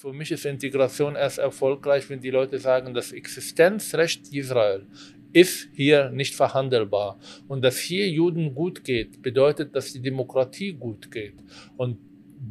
[0.00, 4.86] Für mich ist Integration erst erfolgreich, wenn die Leute sagen, das Existenzrecht Israel
[5.32, 7.18] ist hier nicht verhandelbar.
[7.48, 11.34] Und dass hier Juden gut geht, bedeutet, dass die Demokratie gut geht.
[11.76, 11.98] Und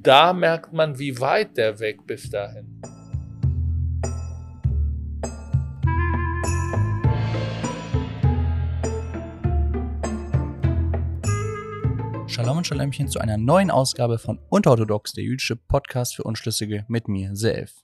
[0.04, 2.82] da merkt man, wie weit der Weg bis dahin.
[12.38, 17.08] Shalom und Shalemchen zu einer neuen Ausgabe von Unterorthodox, der jüdische Podcast für Unschlüssige mit
[17.08, 17.82] mir, Self.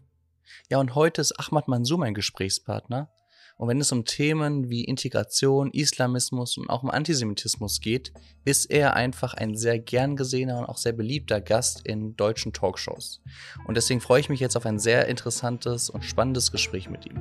[0.69, 3.09] Ja, und heute ist Ahmad Mansour mein Gesprächspartner.
[3.57, 8.13] Und wenn es um Themen wie Integration, Islamismus und auch um Antisemitismus geht,
[8.45, 13.23] ist er einfach ein sehr gern gesehener und auch sehr beliebter Gast in deutschen Talkshows.
[13.65, 17.17] Und deswegen freue ich mich jetzt auf ein sehr interessantes und spannendes Gespräch mit ihm.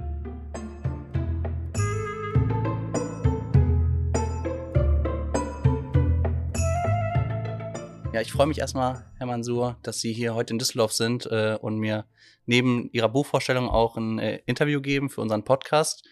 [8.12, 11.57] Ja, ich freue mich erstmal, Herr Mansour, dass Sie hier heute in Düsseldorf sind äh,
[11.59, 12.05] und mir
[12.45, 16.07] neben Ihrer Buchvorstellung auch ein äh, Interview geben für unseren Podcast.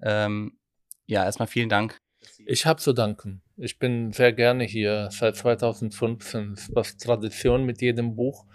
[0.00, 0.56] Ähm,
[1.04, 2.00] ja, erstmal vielen Dank.
[2.46, 3.42] Ich habe zu danken.
[3.58, 6.56] Ich bin sehr gerne hier seit 2015.
[6.70, 8.46] Was Tradition mit jedem Buch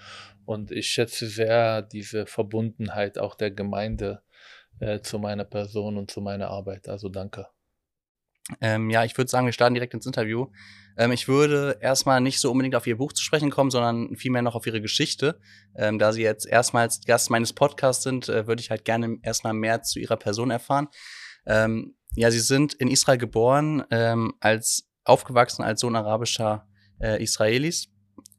[0.45, 4.23] und ich schätze sehr diese Verbundenheit auch der Gemeinde
[4.79, 6.89] äh, zu meiner Person und zu meiner Arbeit.
[6.89, 7.47] Also danke.
[8.62, 10.48] Ähm, ja, ich würde sagen, wir starten direkt ins Interview.
[10.98, 14.42] Ähm, ich würde erstmal nicht so unbedingt auf Ihr Buch zu sprechen kommen, sondern vielmehr
[14.42, 15.40] noch auf Ihre Geschichte.
[15.76, 19.53] Ähm, da Sie jetzt erstmals Gast meines Podcasts sind, äh, würde ich halt gerne erstmal
[19.53, 20.88] mehr zu Ihrer Person erfahren.
[21.45, 26.68] Ähm, ja, Sie sind in Israel geboren, ähm, als aufgewachsen als Sohn arabischer
[27.00, 27.90] äh, Israelis.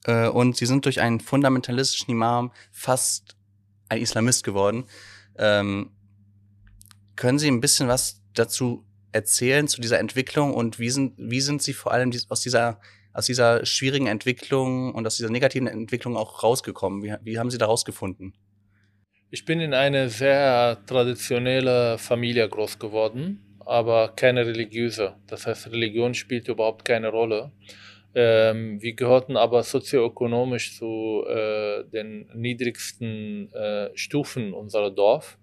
[0.05, 3.37] Äh, und Sie sind durch einen fundamentalistischen Imam fast
[3.89, 4.85] ein Islamist geworden.
[5.37, 5.93] Ähm,
[7.15, 11.63] können Sie ein bisschen was dazu erzählen zu dieser Entwicklung und wie sind, wie sind
[11.63, 12.81] Sie vor allem aus dieser,
[13.13, 17.03] aus dieser schwierigen Entwicklung und aus dieser negativen Entwicklung auch rausgekommen?
[17.03, 18.35] Wie, wie haben Sie da rausgefunden?
[19.31, 25.17] Ich bin in eine sehr traditionelle Familie groß geworden, aber keine religiöse.
[25.27, 27.53] Das heißt, Religion spielt überhaupt keine Rolle.
[28.15, 35.39] Ähm, wir gehörten aber sozioökonomisch zu äh, den niedrigsten äh, Stufen unserer Dorf.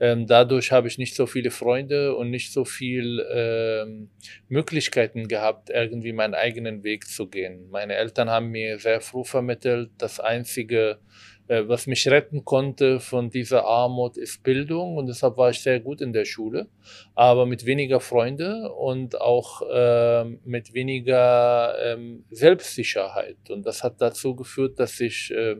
[0.00, 4.08] Ähm, dadurch habe ich nicht so viele Freunde und nicht so viel ähm,
[4.48, 7.68] Möglichkeiten gehabt, irgendwie meinen eigenen Weg zu gehen.
[7.70, 11.00] Meine Eltern haben mir sehr früh vermittelt, das einzige,
[11.48, 15.80] äh, was mich retten konnte von dieser Armut, ist Bildung und deshalb war ich sehr
[15.80, 16.68] gut in der Schule,
[17.14, 23.50] aber mit weniger Freunde und auch äh, mit weniger ähm, Selbstsicherheit.
[23.50, 25.56] Und das hat dazu geführt, dass ich äh,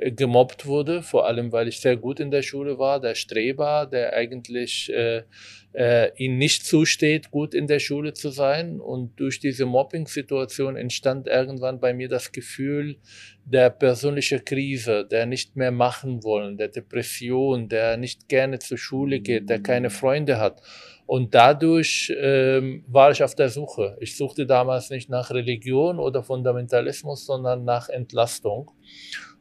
[0.00, 4.12] gemobbt wurde, vor allem weil ich sehr gut in der Schule war, der Streber, der
[4.12, 5.22] eigentlich äh,
[5.72, 8.80] äh, ihm nicht zusteht, gut in der Schule zu sein.
[8.80, 12.96] Und durch diese Mobbing-Situation entstand irgendwann bei mir das Gefühl
[13.44, 19.20] der persönlichen Krise, der nicht mehr machen wollen, der Depression, der nicht gerne zur Schule
[19.20, 20.62] geht, der keine Freunde hat.
[21.06, 23.96] Und dadurch ähm, war ich auf der Suche.
[23.98, 28.70] Ich suchte damals nicht nach Religion oder Fundamentalismus, sondern nach Entlastung.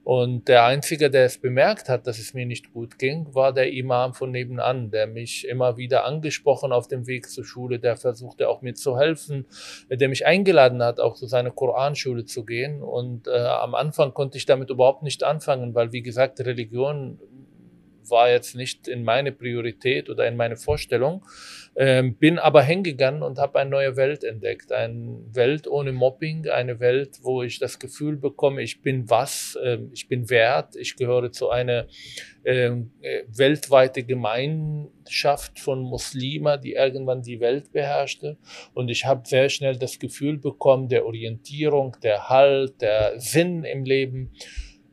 [0.08, 3.74] Und der Einzige, der es bemerkt hat, dass es mir nicht gut ging, war der
[3.74, 8.48] Imam von nebenan, der mich immer wieder angesprochen auf dem Weg zur Schule, der versuchte
[8.48, 9.48] auch mir zu helfen,
[9.90, 12.82] der mich eingeladen hat, auch zu seiner Koranschule zu gehen.
[12.82, 17.20] Und äh, am Anfang konnte ich damit überhaupt nicht anfangen, weil, wie gesagt, Religion
[18.10, 21.26] war jetzt nicht in meine Priorität oder in meine Vorstellung.
[21.80, 24.72] Ähm, bin aber hingegangen und habe eine neue Welt entdeckt.
[24.72, 29.78] Eine Welt ohne Mobbing, eine Welt, wo ich das Gefühl bekomme, ich bin was, äh,
[29.94, 31.86] ich bin wert, ich gehöre zu einer
[32.46, 38.38] ähm, äh, weltweite Gemeinschaft von Muslimen, die irgendwann die Welt beherrschte.
[38.74, 43.84] Und ich habe sehr schnell das Gefühl bekommen, der Orientierung, der Halt, der Sinn im
[43.84, 44.32] Leben.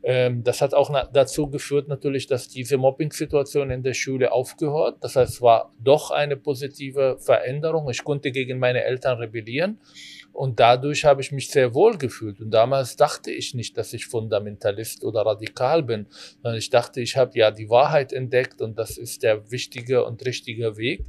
[0.06, 4.98] Ähm, das hat auch dazu geführt natürlich, dass diese Mobbing-Situation in der Schule aufgehört.
[5.00, 7.88] Das heißt, es war doch eine positive Veränderung.
[7.88, 9.80] Ich konnte gegen meine Eltern rebellieren
[10.34, 12.40] und dadurch habe ich mich sehr wohl gefühlt.
[12.40, 16.06] Und damals dachte ich nicht, dass ich Fundamentalist oder radikal bin,
[16.42, 20.22] sondern ich dachte, ich habe ja die Wahrheit entdeckt und das ist der wichtige und
[20.26, 21.06] richtige Weg.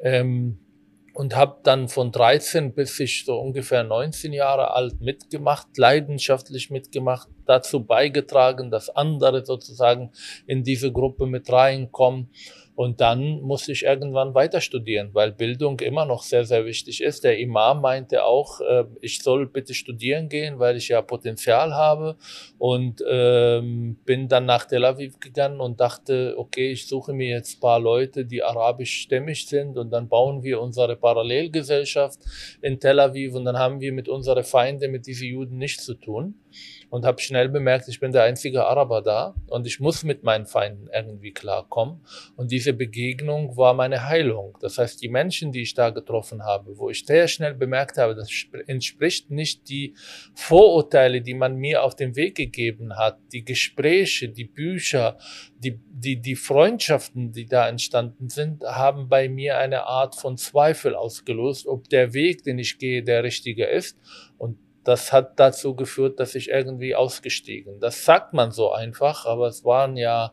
[0.00, 0.58] Ähm,
[1.14, 7.28] und habe dann von 13 bis ich so ungefähr 19 Jahre alt mitgemacht, leidenschaftlich mitgemacht,
[7.46, 10.12] dazu beigetragen, dass andere sozusagen
[10.46, 12.30] in diese Gruppe mit reinkommen.
[12.76, 17.24] Und dann musste ich irgendwann weiter studieren, weil Bildung immer noch sehr, sehr wichtig ist.
[17.24, 22.16] Der Imam meinte auch, äh, ich soll bitte studieren gehen, weil ich ja Potenzial habe.
[22.58, 27.62] Und ähm, bin dann nach Tel Aviv gegangen und dachte, okay, ich suche mir jetzt
[27.62, 32.20] paar Leute, die arabischstämmig sind und dann bauen wir unsere Parallelgesellschaft
[32.60, 35.94] in Tel Aviv und dann haben wir mit unseren Feinden, mit diesen Juden nichts zu
[35.94, 36.34] tun
[36.90, 40.46] und habe schnell bemerkt, ich bin der einzige Araber da und ich muss mit meinen
[40.46, 42.00] Feinden irgendwie klarkommen.
[42.36, 44.56] Und diese Begegnung war meine Heilung.
[44.60, 48.14] Das heißt, die Menschen, die ich da getroffen habe, wo ich sehr schnell bemerkt habe,
[48.14, 48.30] das
[48.66, 49.94] entspricht nicht die
[50.34, 55.18] Vorurteile, die man mir auf den Weg gegeben hat, die Gespräche, die Bücher,
[55.58, 60.94] die, die, die Freundschaften, die da entstanden sind, haben bei mir eine Art von Zweifel
[60.94, 63.98] ausgelöst, ob der Weg, den ich gehe, der richtige ist.
[64.38, 67.80] Und das hat dazu geführt, dass ich irgendwie ausgestiegen.
[67.80, 70.32] Das sagt man so einfach, aber es waren ja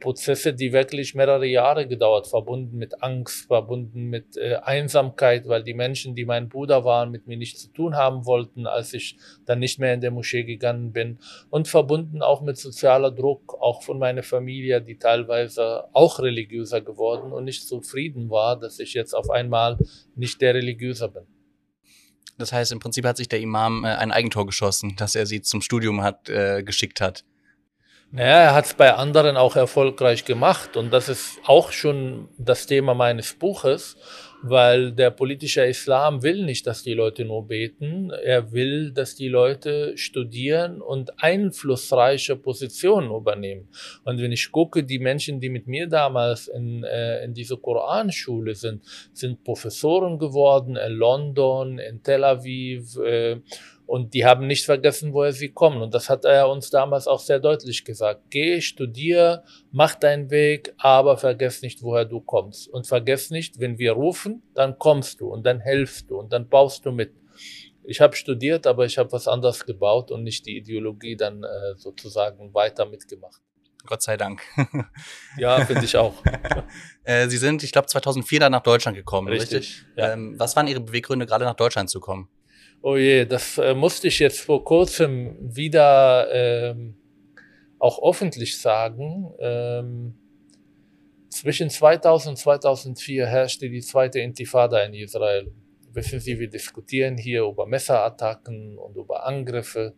[0.00, 5.74] Prozesse, die wirklich mehrere Jahre gedauert, verbunden mit Angst, verbunden mit äh, Einsamkeit, weil die
[5.74, 9.58] Menschen, die mein Bruder waren, mit mir nichts zu tun haben wollten, als ich dann
[9.58, 11.18] nicht mehr in der Moschee gegangen bin
[11.50, 17.32] und verbunden auch mit sozialer Druck, auch von meiner Familie, die teilweise auch religiöser geworden
[17.32, 19.76] und nicht zufrieden war, dass ich jetzt auf einmal
[20.16, 21.26] nicht der Religiöser bin.
[22.40, 25.42] Das heißt, im Prinzip hat sich der Imam äh, ein Eigentor geschossen, dass er sie
[25.42, 27.24] zum Studium hat, äh, geschickt hat.
[28.12, 32.66] Naja, er hat es bei anderen auch erfolgreich gemacht und das ist auch schon das
[32.66, 33.96] Thema meines Buches
[34.42, 38.10] weil der politische Islam will nicht, dass die Leute nur beten.
[38.10, 43.68] Er will, dass die Leute studieren und einflussreiche Positionen übernehmen.
[44.04, 48.54] Und wenn ich gucke, die Menschen, die mit mir damals in, äh, in diese Koranschule
[48.54, 48.82] sind,
[49.12, 53.40] sind Professoren geworden in London, in Tel Aviv, äh,
[53.90, 55.82] und die haben nicht vergessen, woher sie kommen.
[55.82, 58.22] Und das hat er uns damals auch sehr deutlich gesagt.
[58.30, 59.42] Geh, studier,
[59.72, 62.68] mach deinen Weg, aber vergess nicht, woher du kommst.
[62.68, 66.48] Und vergess nicht, wenn wir rufen, dann kommst du und dann helfst du und dann
[66.48, 67.14] baust du mit.
[67.82, 71.74] Ich habe studiert, aber ich habe was anderes gebaut und nicht die Ideologie dann äh,
[71.74, 73.42] sozusagen weiter mitgemacht.
[73.86, 74.40] Gott sei Dank.
[75.36, 76.14] ja, finde ich auch.
[77.02, 79.58] äh, Sie sind, ich glaube, 2004 dann nach Deutschland gekommen, richtig?
[79.58, 79.84] richtig?
[79.96, 80.12] Ja.
[80.12, 82.28] Ähm, was waren Ihre Beweggründe, gerade nach Deutschland zu kommen?
[82.82, 86.94] Oh je, das äh, musste ich jetzt vor kurzem wieder ähm,
[87.78, 89.34] auch öffentlich sagen.
[89.38, 90.14] Ähm,
[91.28, 95.52] zwischen 2000 und 2004 herrschte die zweite Intifada in Israel.
[95.92, 99.94] Wissen Sie, wir diskutieren hier über Messerattacken und über Angriffe.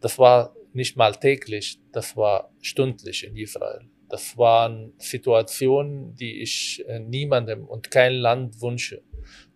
[0.00, 3.88] Das war nicht mal täglich, das war stündlich in Israel.
[4.08, 9.02] Das waren Situationen, die ich äh, niemandem und kein Land wünsche.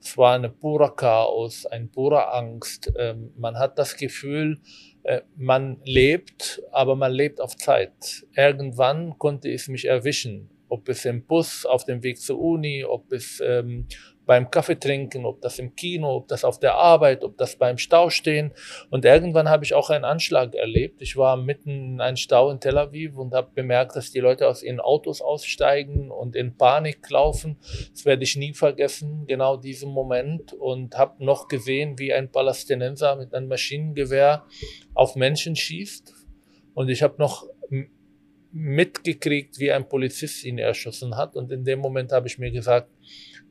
[0.00, 2.92] Es war ein purer Chaos, ein purer Angst.
[2.96, 4.60] Ähm, man hat das Gefühl,
[5.02, 8.26] äh, man lebt, aber man lebt auf Zeit.
[8.36, 13.12] Irgendwann konnte es mich erwischen, ob es im Bus auf dem Weg zur Uni, ob
[13.12, 13.86] es ähm,
[14.28, 17.78] beim Kaffee trinken, ob das im Kino, ob das auf der Arbeit, ob das beim
[17.78, 18.52] Stau stehen.
[18.90, 21.00] Und irgendwann habe ich auch einen Anschlag erlebt.
[21.00, 24.46] Ich war mitten in einem Stau in Tel Aviv und habe bemerkt, dass die Leute
[24.46, 27.56] aus ihren Autos aussteigen und in Panik laufen.
[27.90, 30.52] Das werde ich nie vergessen, genau diesen Moment.
[30.52, 34.44] Und habe noch gesehen, wie ein Palästinenser mit einem Maschinengewehr
[34.92, 36.12] auf Menschen schießt.
[36.74, 37.46] Und ich habe noch
[38.52, 41.34] mitgekriegt, wie ein Polizist ihn erschossen hat.
[41.34, 42.90] Und in dem Moment habe ich mir gesagt,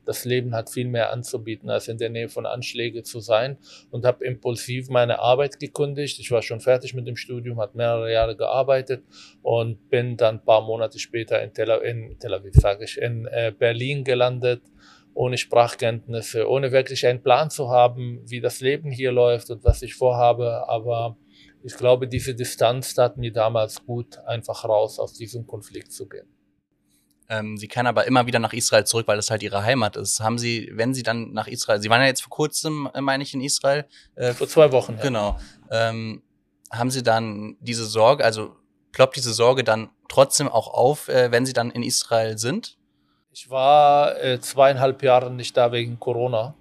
[0.08, 3.58] das Leben hat viel mehr anzubieten, als in der Nähe von Anschlägen zu sein
[3.90, 6.18] und habe impulsiv meine Arbeit gekündigt.
[6.18, 9.04] Ich war schon fertig mit dem Studium, hat mehrere Jahre gearbeitet
[9.42, 13.26] und bin dann ein paar Monate später in Tel, in Tel Aviv, sage ich, in
[13.26, 14.62] äh, Berlin gelandet
[15.12, 19.82] ohne Sprachkenntnisse, ohne wirklich einen Plan zu haben, wie das Leben hier läuft und was
[19.82, 20.68] ich vorhabe.
[20.68, 21.18] Aber
[21.64, 26.37] ich glaube, diese Distanz tat mir damals gut, einfach raus aus diesem Konflikt zu gehen.
[27.30, 30.20] Ähm, sie kann aber immer wieder nach Israel zurück, weil das halt ihre Heimat ist.
[30.20, 33.22] Haben Sie, wenn Sie dann nach Israel, Sie waren ja jetzt vor kurzem, äh, meine
[33.22, 33.86] ich, in Israel.
[34.14, 34.94] Äh, vor zwei Wochen.
[34.96, 35.02] Ja.
[35.02, 35.38] Genau.
[35.70, 36.22] Ähm,
[36.70, 38.56] haben Sie dann diese Sorge, also
[38.92, 42.78] ploppt diese Sorge dann trotzdem auch auf, äh, wenn Sie dann in Israel sind?
[43.30, 46.54] Ich war äh, zweieinhalb Jahre nicht da wegen Corona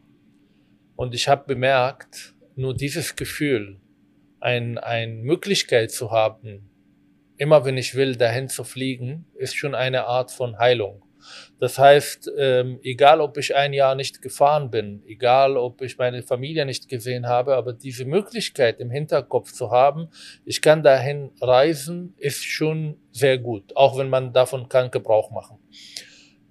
[0.98, 3.80] und ich habe bemerkt, nur dieses Gefühl,
[4.40, 6.67] ein, eine Möglichkeit zu haben,
[7.38, 11.04] immer wenn ich will, dahin zu fliegen, ist schon eine Art von Heilung.
[11.60, 16.24] Das heißt, ähm, egal ob ich ein Jahr nicht gefahren bin, egal ob ich meine
[16.24, 20.10] Familie nicht gesehen habe, aber diese Möglichkeit im Hinterkopf zu haben,
[20.46, 25.58] ich kann dahin reisen, ist schon sehr gut, auch wenn man davon keinen Gebrauch machen.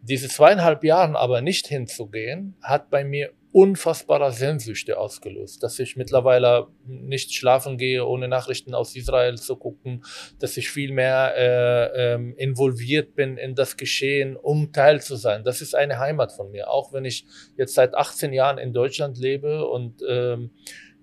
[0.03, 6.67] Diese zweieinhalb Jahren aber nicht hinzugehen, hat bei mir unfassbarer Sehnsüchte ausgelöst, dass ich mittlerweile
[6.85, 10.05] nicht schlafen gehe, ohne Nachrichten aus Israel zu gucken,
[10.39, 15.43] dass ich viel mehr äh, ähm, involviert bin in das Geschehen, um Teil zu sein.
[15.43, 17.25] Das ist eine Heimat von mir, auch wenn ich
[17.57, 20.51] jetzt seit 18 Jahren in Deutschland lebe und ähm,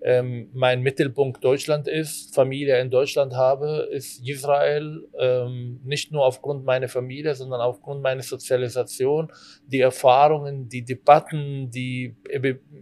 [0.05, 5.07] ähm, mein Mittelpunkt Deutschland ist, Familie in Deutschland habe, ist Israel.
[5.17, 9.31] Ähm, nicht nur aufgrund meiner Familie, sondern aufgrund meiner Sozialisation,
[9.65, 12.17] die Erfahrungen, die Debatten, die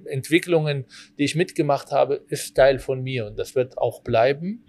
[0.05, 0.85] Entwicklungen,
[1.19, 4.65] die ich mitgemacht habe, ist Teil von mir und das wird auch bleiben.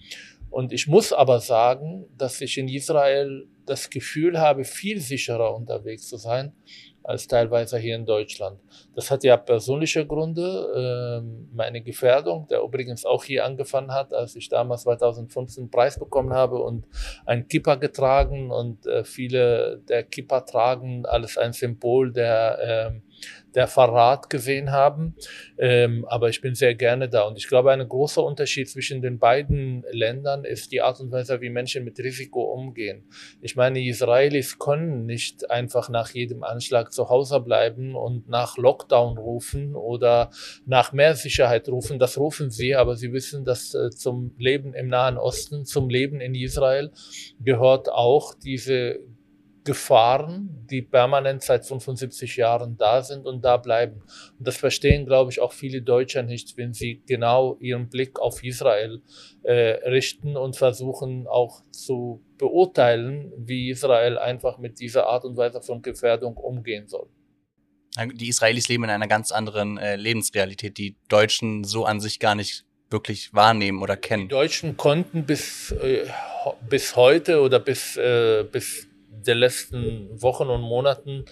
[0.51, 6.07] Und ich muss aber sagen, dass ich in Israel das Gefühl habe, viel sicherer unterwegs
[6.07, 6.53] zu sein
[7.05, 8.61] als teilweise hier in Deutschland.
[8.95, 11.21] Das hat ja persönliche Gründe.
[11.23, 15.99] Ähm, meine Gefährdung, der übrigens auch hier angefangen hat, als ich damals 2015 einen Preis
[15.99, 16.87] bekommen habe und
[17.27, 22.59] ein Kippa getragen und äh, viele der Kippa tragen alles ein Symbol der
[22.93, 23.03] ähm,
[23.55, 25.15] der Verrat gesehen haben.
[25.59, 27.23] Ähm, aber ich bin sehr gerne da.
[27.23, 31.41] Und ich glaube, ein großer Unterschied zwischen den beiden Ländern ist die Art und Weise,
[31.41, 33.05] wie Menschen mit Risiko umgehen.
[33.41, 38.57] Ich meine, die Israelis können nicht einfach nach jedem Anschlag zu Hause bleiben und nach
[38.57, 40.31] Lockdown rufen oder
[40.67, 41.99] nach mehr Sicherheit rufen.
[41.99, 46.21] Das rufen sie, aber sie wissen, dass äh, zum Leben im Nahen Osten, zum Leben
[46.21, 46.91] in Israel
[47.41, 49.01] gehört auch diese
[49.65, 54.03] Gefahren, die permanent seit 75 Jahren da sind und da bleiben.
[54.39, 58.43] Und das verstehen, glaube ich, auch viele Deutsche nicht, wenn sie genau ihren Blick auf
[58.43, 59.03] Israel
[59.43, 59.53] äh,
[59.89, 65.81] richten und versuchen auch zu beurteilen, wie Israel einfach mit dieser Art und Weise von
[65.81, 67.09] Gefährdung umgehen soll.
[68.15, 72.35] Die Israelis leben in einer ganz anderen äh, Lebensrealität, die Deutschen so an sich gar
[72.35, 74.25] nicht wirklich wahrnehmen oder kennen.
[74.25, 76.07] Die Deutschen konnten bis, äh,
[76.69, 78.89] bis heute oder bis, äh, bis
[79.27, 81.25] der letzten Wochen und Monaten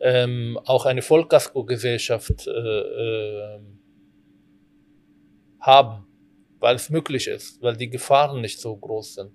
[0.00, 3.60] ähm, auch eine Vollkasko-Gesellschaft äh, äh,
[5.60, 6.06] haben,
[6.60, 9.32] weil es möglich ist, weil die Gefahren nicht so groß sind.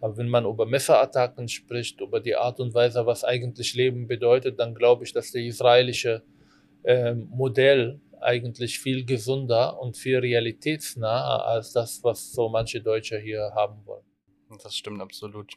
[0.00, 4.58] Aber wenn man über Messerattacken spricht, über die Art und Weise, was eigentlich Leben bedeutet,
[4.58, 6.22] dann glaube ich, dass der israelische
[6.82, 13.52] äh, Modell eigentlich viel gesünder und viel realitätsnaher als das, was so manche Deutsche hier
[13.54, 14.04] haben wollen.
[14.62, 15.52] Das stimmt absolut.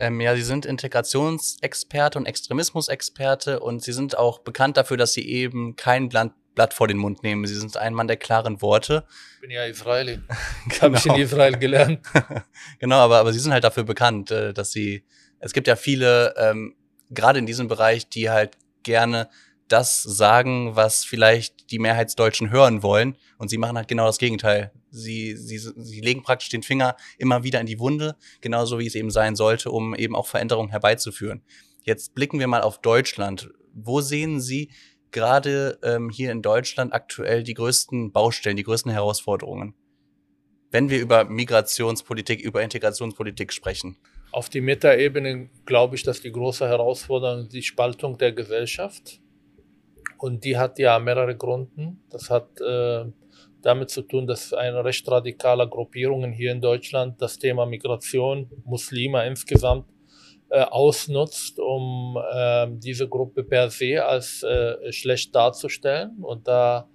[0.00, 5.28] Ähm, ja, Sie sind Integrationsexperte und Extremismusexperte und Sie sind auch bekannt dafür, dass Sie
[5.28, 7.46] eben kein Blatt, Blatt vor den Mund nehmen.
[7.46, 9.04] Sie sind ein Mann der klaren Worte.
[9.34, 10.20] Ich bin ja Israeli.
[10.68, 10.80] genau.
[10.80, 12.00] Habe ich in Israel gelernt.
[12.78, 15.04] genau, aber, aber Sie sind halt dafür bekannt, äh, dass Sie,
[15.38, 16.74] es gibt ja viele, ähm,
[17.10, 19.28] gerade in diesem Bereich, die halt gerne
[19.68, 23.16] das sagen, was vielleicht die Mehrheitsdeutschen hören wollen.
[23.38, 24.72] Und sie machen halt genau das Gegenteil.
[24.90, 28.94] Sie, sie, sie legen praktisch den Finger immer wieder in die Wunde, genauso wie es
[28.94, 31.42] eben sein sollte, um eben auch Veränderungen herbeizuführen.
[31.82, 33.50] Jetzt blicken wir mal auf Deutschland.
[33.72, 34.70] Wo sehen Sie
[35.10, 39.74] gerade ähm, hier in Deutschland aktuell die größten Baustellen, die größten Herausforderungen?
[40.70, 43.96] Wenn wir über Migrationspolitik, über Integrationspolitik sprechen.
[44.30, 49.20] Auf die Metaebene glaube ich, dass die große Herausforderung die Spaltung der Gesellschaft
[50.20, 51.96] und die hat ja mehrere Gründe.
[52.10, 53.06] Das hat äh,
[53.62, 59.26] damit zu tun, dass eine recht radikale Gruppierungen hier in Deutschland das Thema Migration, Muslime
[59.26, 59.86] insgesamt
[60.50, 66.18] äh, ausnutzt, um äh, diese Gruppe per se als äh, schlecht darzustellen.
[66.22, 66.88] Und da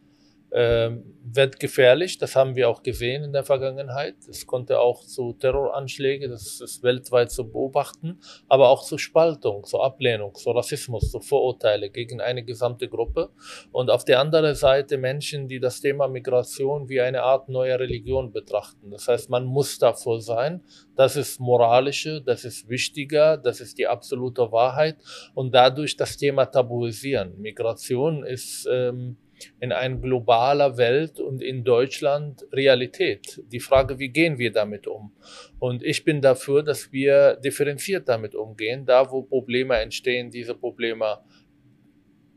[0.55, 2.17] wird gefährlich.
[2.17, 4.15] Das haben wir auch gesehen in der Vergangenheit.
[4.29, 9.81] Es konnte auch zu Terroranschlägen, das ist weltweit zu beobachten, aber auch zu Spaltung, zu
[9.81, 13.31] Ablehnung, zu Rassismus, zu Vorurteile gegen eine gesamte Gruppe.
[13.73, 18.31] Und auf der anderen Seite Menschen, die das Thema Migration wie eine Art neue Religion
[18.31, 18.91] betrachten.
[18.91, 20.63] Das heißt, man muss davor sein.
[20.95, 24.95] Das ist moralische, das ist wichtiger, das ist die absolute Wahrheit
[25.33, 27.41] und dadurch das Thema tabuisieren.
[27.41, 29.17] Migration ist ähm,
[29.59, 33.41] in einer globaler Welt und in Deutschland Realität.
[33.51, 35.11] Die Frage, wie gehen wir damit um?
[35.59, 41.19] Und ich bin dafür, dass wir differenziert damit umgehen, da wo Probleme entstehen, diese Probleme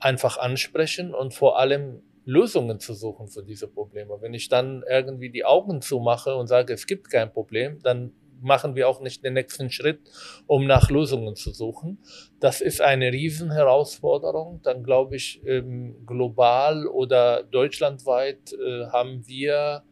[0.00, 4.18] einfach ansprechen und vor allem Lösungen zu suchen für diese Probleme.
[4.20, 8.74] Wenn ich dann irgendwie die Augen zumache und sage, es gibt kein Problem, dann machen
[8.74, 10.00] wir auch nicht den nächsten Schritt,
[10.46, 11.98] um nach Lösungen zu suchen.
[12.40, 14.60] Das ist eine Riesenherausforderung.
[14.62, 19.82] Dann glaube ich, ähm, global oder deutschlandweit äh, haben wir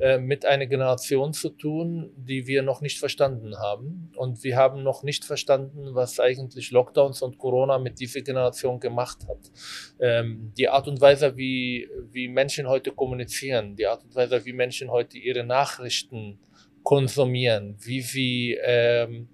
[0.00, 4.10] äh, mit einer Generation zu tun, die wir noch nicht verstanden haben.
[4.16, 9.18] Und wir haben noch nicht verstanden, was eigentlich Lockdowns und Corona mit dieser Generation gemacht
[9.28, 9.50] hat.
[10.00, 14.54] Ähm, die Art und Weise, wie, wie Menschen heute kommunizieren, die Art und Weise, wie
[14.54, 16.38] Menschen heute ihre Nachrichten
[16.82, 19.28] konsumieren, wie sie ähm,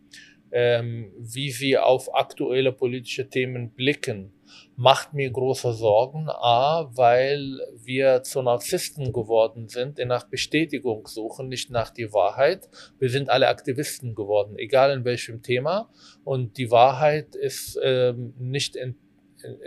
[0.52, 4.32] ähm, wie sie auf aktuelle politische Themen blicken,
[4.76, 6.28] macht mir große Sorgen.
[6.28, 12.68] A, weil wir zu Narzissten geworden sind, die nach Bestätigung suchen, nicht nach die Wahrheit.
[12.98, 15.90] Wir sind alle Aktivisten geworden, egal in welchem Thema.
[16.24, 18.96] Und die Wahrheit ist ähm, nicht in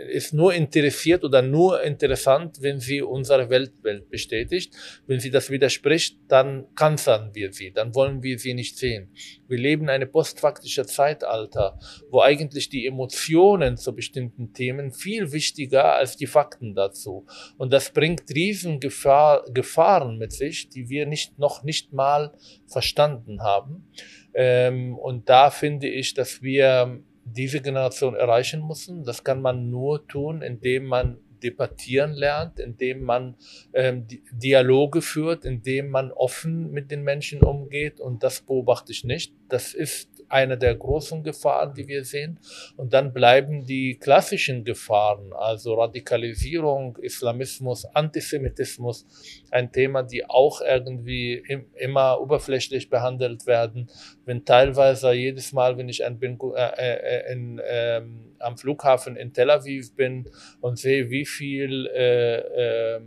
[0.08, 4.74] ist nur interessiert oder nur interessant, wenn sie unsere Weltbild bestätigt.
[5.06, 9.12] Wenn sie das widerspricht, dann kanzern wir sie, dann wollen wir sie nicht sehen.
[9.48, 11.78] Wir leben eine postfaktische Zeitalter,
[12.10, 17.26] wo eigentlich die Emotionen zu bestimmten Themen viel wichtiger als die Fakten dazu.
[17.58, 22.32] Und das bringt riesen Gefahr, Gefahren mit sich, die wir nicht, noch nicht mal
[22.66, 23.88] verstanden haben.
[24.34, 29.04] Ähm, und da finde ich, dass wir diese Generation erreichen müssen.
[29.04, 33.36] Das kann man nur tun, indem man debattieren lernt, indem man
[33.72, 38.00] ähm, Dialoge führt, indem man offen mit den Menschen umgeht.
[38.00, 39.34] Und das beobachte ich nicht.
[39.48, 42.38] Das ist eine der großen Gefahren, die wir sehen.
[42.76, 49.06] Und dann bleiben die klassischen Gefahren, also Radikalisierung, Islamismus, Antisemitismus,
[49.50, 53.90] ein Thema, die auch irgendwie im, immer oberflächlich behandelt werden.
[54.24, 58.02] Wenn teilweise jedes Mal, wenn ich ein, bin, äh, äh, in, äh,
[58.38, 63.00] am Flughafen in Tel Aviv bin und sehe, wie viel äh, äh,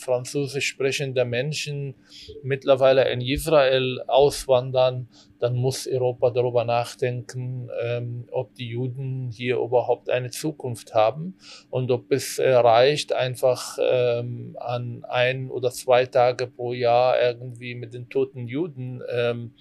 [0.00, 1.94] französisch sprechende Menschen
[2.42, 10.10] mittlerweile in Israel auswandern, dann muss Europa darüber nachdenken, ähm, ob die Juden hier überhaupt
[10.10, 11.36] eine Zukunft haben
[11.70, 17.74] und ob es äh, reicht, einfach ähm, an ein oder zwei Tage pro Jahr irgendwie
[17.74, 19.54] mit den toten Juden ähm,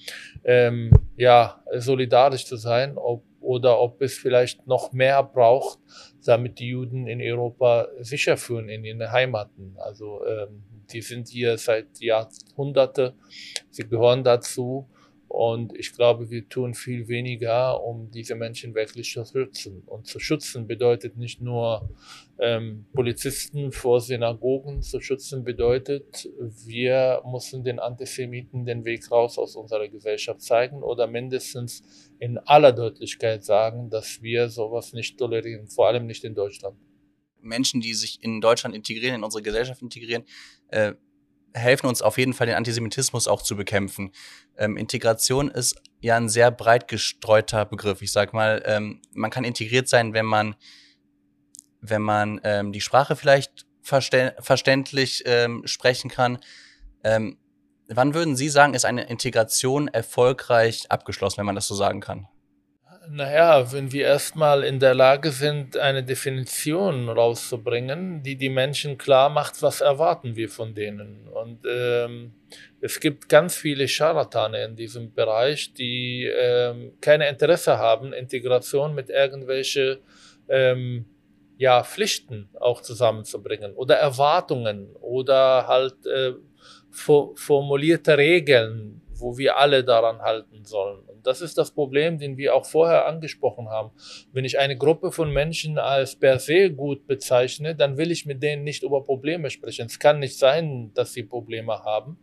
[0.43, 5.79] ähm ja, solidarisch zu sein, ob, oder ob es vielleicht noch mehr braucht,
[6.25, 9.75] damit die Juden in Europa sicher führen in ihren Heimaten.
[9.77, 13.13] Also ähm, die sind hier seit Jahrhunderte,
[13.69, 14.89] sie gehören dazu
[15.29, 19.83] und ich glaube, wir tun viel weniger, um diese Menschen wirklich zu schützen.
[19.86, 21.88] Und zu schützen bedeutet nicht nur
[22.39, 26.27] ähm, Polizisten vor Synagogen zu schützen, bedeutet,
[26.65, 31.83] wir müssen den Antisemiten den Weg raus aus unserer Gesellschaft zeigen oder mindestens
[32.17, 36.75] in aller Deutlichkeit sagen, dass wir sowas nicht tolerieren, vor allem nicht in Deutschland.
[37.39, 40.24] Menschen, die sich in Deutschland integrieren, in unsere Gesellschaft integrieren,
[40.69, 40.93] äh,
[41.53, 44.12] helfen uns auf jeden Fall, den Antisemitismus auch zu bekämpfen.
[44.58, 48.01] Ähm, Integration ist ja ein sehr breit gestreuter Begriff.
[48.01, 50.56] Ich sag mal, ähm, man kann integriert sein, wenn man,
[51.82, 56.39] wenn man ähm, die Sprache vielleicht verstä verständlich ähm, sprechen kann.
[57.03, 57.38] Ähm,
[57.88, 62.27] wann würden Sie sagen, ist eine Integration erfolgreich abgeschlossen, wenn man das so sagen kann?
[63.11, 69.29] Naja, wenn wir erstmal in der Lage sind, eine Definition rauszubringen, die die Menschen klar
[69.29, 71.27] macht, was erwarten wir von denen.
[71.27, 72.33] Und ähm,
[72.81, 79.09] es gibt ganz viele Scharlatane in diesem Bereich, die ähm, keine Interesse haben, Integration mit
[79.09, 79.98] irgendwelchen
[80.48, 81.05] ähm,
[81.57, 86.33] ja, Pflichten auch zusammenzubringen oder Erwartungen oder halt äh,
[86.91, 91.00] formulierte Regeln, wo wir alle daran halten sollen.
[91.05, 93.92] Und das ist das Problem, den wir auch vorher angesprochen haben.
[94.32, 98.42] Wenn ich eine Gruppe von Menschen als per se gut bezeichne, dann will ich mit
[98.42, 99.86] denen nicht über Probleme sprechen.
[99.88, 102.18] Es kann nicht sein, dass sie Probleme haben.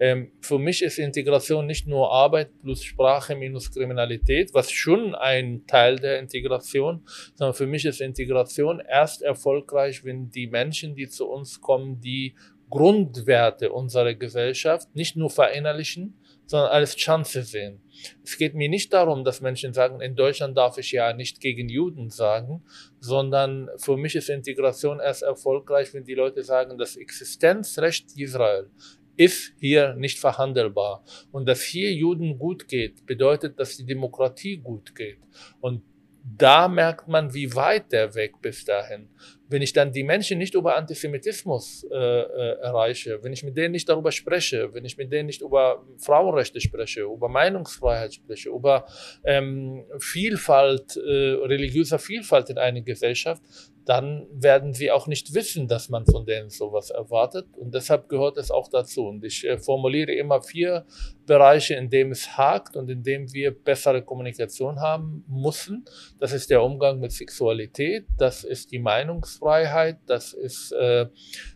[0.00, 5.66] Ähm, für mich ist Integration nicht nur Arbeit plus Sprache minus Kriminalität, was schon ein
[5.66, 7.02] Teil der Integration,
[7.34, 12.34] sondern für mich ist Integration erst erfolgreich, wenn die Menschen, die zu uns kommen, die
[12.70, 17.80] Grundwerte unserer Gesellschaft nicht nur verinnerlichen, sondern als Chance sehen.
[18.22, 21.68] Es geht mir nicht darum, dass Menschen sagen, in Deutschland darf ich ja nicht gegen
[21.68, 22.62] Juden sagen,
[23.00, 28.70] sondern für mich ist Integration erst erfolgreich, wenn die Leute sagen, das Existenzrecht Israel
[29.16, 31.04] ist hier nicht verhandelbar.
[31.30, 35.18] Und dass hier Juden gut geht, bedeutet, dass die Demokratie gut geht.
[35.60, 35.82] Und
[36.24, 39.08] da merkt man, wie weit der Weg bis dahin
[39.54, 43.70] wenn ich dann die Menschen nicht über Antisemitismus äh, äh, erreiche, wenn ich mit denen
[43.70, 48.84] nicht darüber spreche, wenn ich mit denen nicht über Frauenrechte spreche, über Meinungsfreiheit spreche, über
[49.24, 53.40] ähm, Vielfalt, äh, religiöser Vielfalt in einer Gesellschaft,
[53.84, 57.46] dann werden sie auch nicht wissen, dass man von denen sowas erwartet.
[57.56, 59.06] Und deshalb gehört es auch dazu.
[59.06, 60.86] Und ich äh, formuliere immer vier
[61.26, 65.84] Bereiche, in denen es hakt und in denen wir bessere Kommunikation haben müssen.
[66.18, 71.06] Das ist der Umgang mit Sexualität, das ist die Meinungsfreiheit, das ist äh,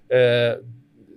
[0.08, 0.58] äh,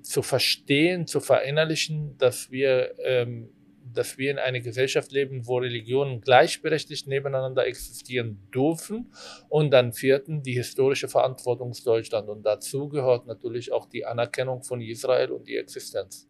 [0.01, 3.49] zu verstehen, zu verinnerlichen, dass wir ähm,
[3.93, 9.13] dass wir in einer Gesellschaft leben, wo Religionen gleichberechtigt nebeneinander existieren dürfen.
[9.49, 12.29] Und dann vierten die historische Verantwortung Deutschland.
[12.29, 16.27] Und dazu gehört natürlich auch die Anerkennung von Israel und die Existenz.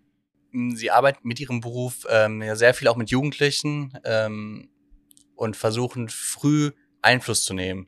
[0.75, 3.93] Sie arbeiten mit Ihrem Beruf ähm, ja sehr viel auch mit Jugendlichen.
[4.03, 4.69] Ähm,
[5.41, 6.71] und versuchen früh
[7.01, 7.87] Einfluss zu nehmen.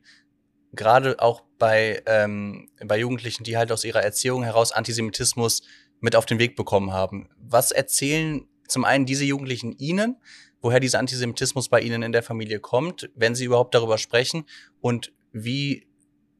[0.72, 5.62] Gerade auch bei, ähm, bei Jugendlichen, die halt aus ihrer Erziehung heraus Antisemitismus
[6.00, 7.28] mit auf den Weg bekommen haben.
[7.38, 10.16] Was erzählen zum einen diese Jugendlichen Ihnen,
[10.60, 14.44] woher dieser Antisemitismus bei Ihnen in der Familie kommt, wenn Sie überhaupt darüber sprechen
[14.80, 15.86] und wie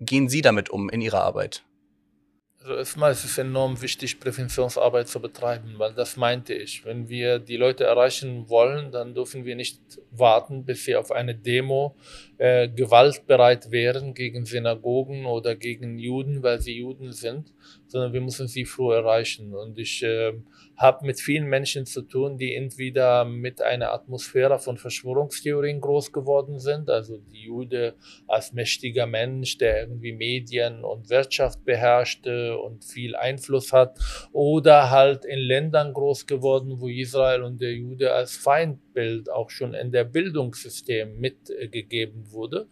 [0.01, 1.65] gehen Sie damit um in Ihrer Arbeit?
[2.65, 6.83] Also erstmal ist es enorm wichtig, Präventionsarbeit zu betreiben, weil das meinte ich.
[6.87, 11.35] Wenn wir die Leute erreichen wollen, dann dürfen wir nicht warten, bis sie auf eine
[11.35, 11.95] Demo
[12.39, 17.53] äh, gewaltbereit wären gegen Synagogen oder gegen Juden, weil sie Juden sind,
[17.87, 19.55] sondern wir müssen sie früh erreichen.
[19.55, 20.33] Und ich äh,
[20.77, 26.59] habe mit vielen Menschen zu tun, die entweder mit einer Atmosphäre von Verschwörungstheorien groß geworden
[26.59, 27.95] sind, also die Jude
[28.27, 33.99] als mächtiger Mensch, der irgendwie Medien und Wirtschaft beherrschte und viel Einfluss hat,
[34.33, 39.75] oder halt in Ländern groß geworden, wo Israel und der Jude als Feindbild auch schon
[39.75, 42.69] in der Bildungssystem mitgegeben wurde.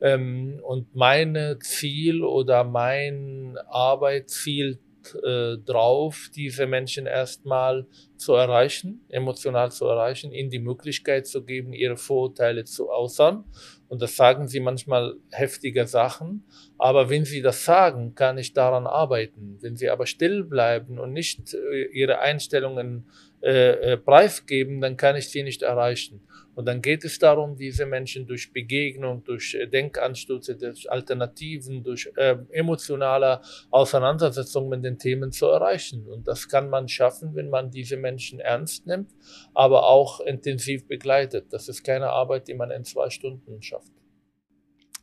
[0.00, 4.78] Ähm, und mein Ziel oder mein Arbeitsziel
[5.22, 7.86] äh, drauf, diese Menschen erstmal
[8.16, 13.44] zu erreichen, emotional zu erreichen, ihnen die Möglichkeit zu geben, ihre Vorurteile zu äußern.
[13.88, 16.44] Und das sagen sie manchmal heftige Sachen.
[16.78, 19.58] Aber wenn sie das sagen, kann ich daran arbeiten.
[19.60, 23.06] Wenn sie aber still bleiben und nicht äh, ihre Einstellungen
[23.42, 26.22] äh, äh, preisgeben, dann kann ich sie nicht erreichen.
[26.54, 32.10] Und dann geht es darum, diese Menschen durch Begegnung, durch äh, Denkanstöße, durch Alternativen, durch
[32.16, 36.06] äh, emotionale Auseinandersetzung mit den Themen zu erreichen.
[36.06, 39.12] Und das kann man schaffen, wenn man diese Menschen ernst nimmt,
[39.54, 41.52] aber auch intensiv begleitet.
[41.52, 43.92] Das ist keine Arbeit, die man in zwei Stunden schafft.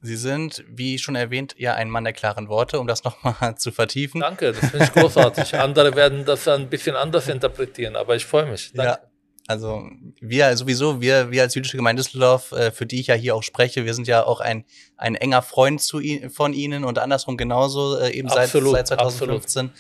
[0.02, 3.72] Sie sind, wie schon erwähnt, ja ein Mann der klaren Worte, um das nochmal zu
[3.72, 4.22] vertiefen.
[4.22, 5.56] Danke, das finde ich großartig.
[5.60, 8.72] Andere werden das ein bisschen anders interpretieren, aber ich freue mich.
[8.74, 9.02] Danke.
[9.02, 9.09] Ja.
[9.50, 9.82] Also
[10.22, 13.42] wir sowieso, wir, wir als jüdische Gemeinde Düsseldorf, äh, für die ich ja hier auch
[13.42, 14.64] spreche, wir sind ja auch ein,
[14.96, 19.66] ein enger Freund zu, von Ihnen und andersrum genauso, äh, eben absolut, seit, seit 2015.
[19.66, 19.72] Absolut.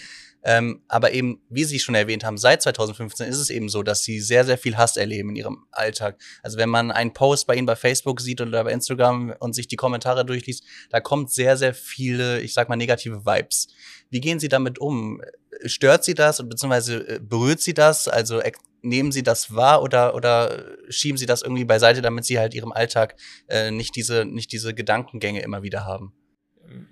[0.42, 4.04] Ähm, aber eben, wie Sie schon erwähnt haben, seit 2015 ist es eben so, dass
[4.04, 6.20] Sie sehr, sehr viel Hass erleben in Ihrem Alltag.
[6.42, 9.68] Also wenn man einen Post bei Ihnen bei Facebook sieht oder bei Instagram und sich
[9.68, 13.68] die Kommentare durchliest, da kommt sehr, sehr viele, ich sag mal, negative Vibes.
[14.10, 15.22] Wie gehen Sie damit um?
[15.66, 18.08] Stört Sie das beziehungsweise äh, berührt Sie das?
[18.08, 18.40] Also
[18.82, 22.72] nehmen Sie das wahr oder, oder schieben Sie das irgendwie beiseite, damit Sie halt Ihrem
[22.72, 23.16] Alltag
[23.48, 26.14] äh, nicht, diese, nicht diese Gedankengänge immer wieder haben?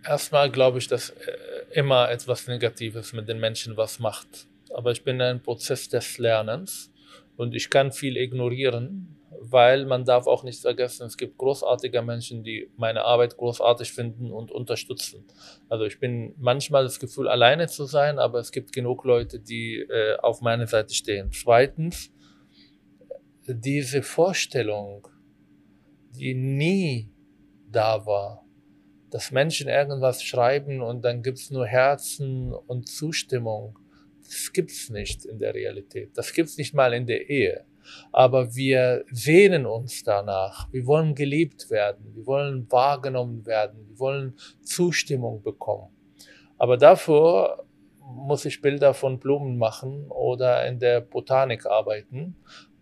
[0.06, 1.38] Erstmal glaube ich, dass äh,
[1.72, 4.48] immer etwas Negatives mit den Menschen was macht.
[4.74, 6.92] Aber ich bin in einem Prozess des Lernens
[7.36, 12.44] und ich kann viel ignorieren, weil man darf auch nicht vergessen, es gibt großartige Menschen,
[12.44, 15.26] die meine Arbeit großartig finden und unterstützen.
[15.70, 19.80] Also ich bin manchmal das Gefühl, alleine zu sein, aber es gibt genug Leute, die
[19.80, 21.32] äh, auf meiner Seite stehen.
[21.32, 22.12] Zweitens,
[23.48, 25.08] diese Vorstellung,
[26.12, 27.12] die nie
[27.72, 28.46] da war,
[29.10, 33.80] dass Menschen irgendwas schreiben und dann gibt's nur Herzen und Zustimmung.
[34.24, 36.18] Das gibt's nicht in der Realität.
[36.18, 37.66] Das gibt's nicht mal in der Ehe.
[38.12, 40.72] Aber wir sehnen uns danach.
[40.72, 42.14] Wir wollen geliebt werden.
[42.16, 43.88] Wir wollen wahrgenommen werden.
[43.88, 45.90] Wir wollen Zustimmung bekommen.
[46.58, 47.66] Aber dafür
[48.00, 52.36] muss ich Bilder von Blumen machen oder in der Botanik arbeiten.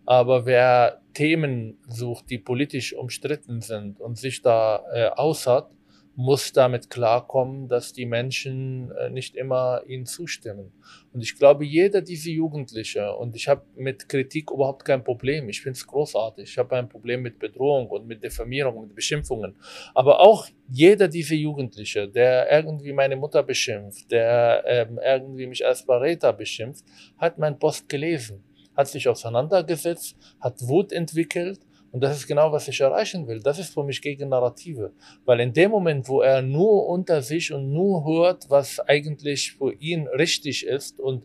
[0.04, 5.70] Aber wer Themen sucht, die politisch umstritten sind und sich da äh, aushart,
[6.16, 10.72] muss damit klarkommen, dass die Menschen äh, nicht immer ihnen zustimmen.
[11.12, 15.60] Und ich glaube, jeder diese Jugendliche, und ich habe mit Kritik überhaupt kein Problem, ich
[15.60, 19.56] finde es großartig, ich habe ein Problem mit Bedrohung und mit Diffamierung, mit Beschimpfungen,
[19.94, 25.82] aber auch jeder diese Jugendliche, der irgendwie meine Mutter beschimpft, der ähm, irgendwie mich als
[25.82, 26.82] Verräter beschimpft,
[27.18, 28.42] hat mein Post gelesen,
[28.74, 31.60] hat sich auseinandergesetzt, hat Wut entwickelt
[31.96, 33.40] und das ist genau, was ich erreichen will.
[33.40, 34.92] Das ist für mich gegen Narrative.
[35.24, 39.72] Weil in dem Moment, wo er nur unter sich und nur hört, was eigentlich für
[39.72, 41.24] ihn richtig ist und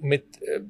[0.00, 0.62] mit, äh,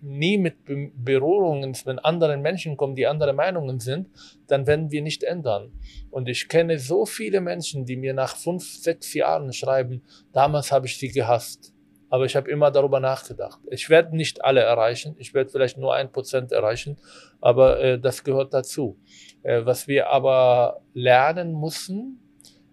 [0.00, 4.08] nie mit Berührungen mit anderen Menschen kommt, die andere Meinungen sind,
[4.46, 5.70] dann werden wir nicht ändern.
[6.10, 10.00] Und ich kenne so viele Menschen, die mir nach fünf, sechs Jahren schreiben,
[10.32, 11.74] damals habe ich sie gehasst
[12.10, 13.60] aber ich habe immer darüber nachgedacht.
[13.70, 16.98] Ich werde nicht alle erreichen, ich werde vielleicht nur ein Prozent erreichen,
[17.40, 18.98] aber äh, das gehört dazu.
[19.42, 22.20] Äh, was wir aber lernen müssen,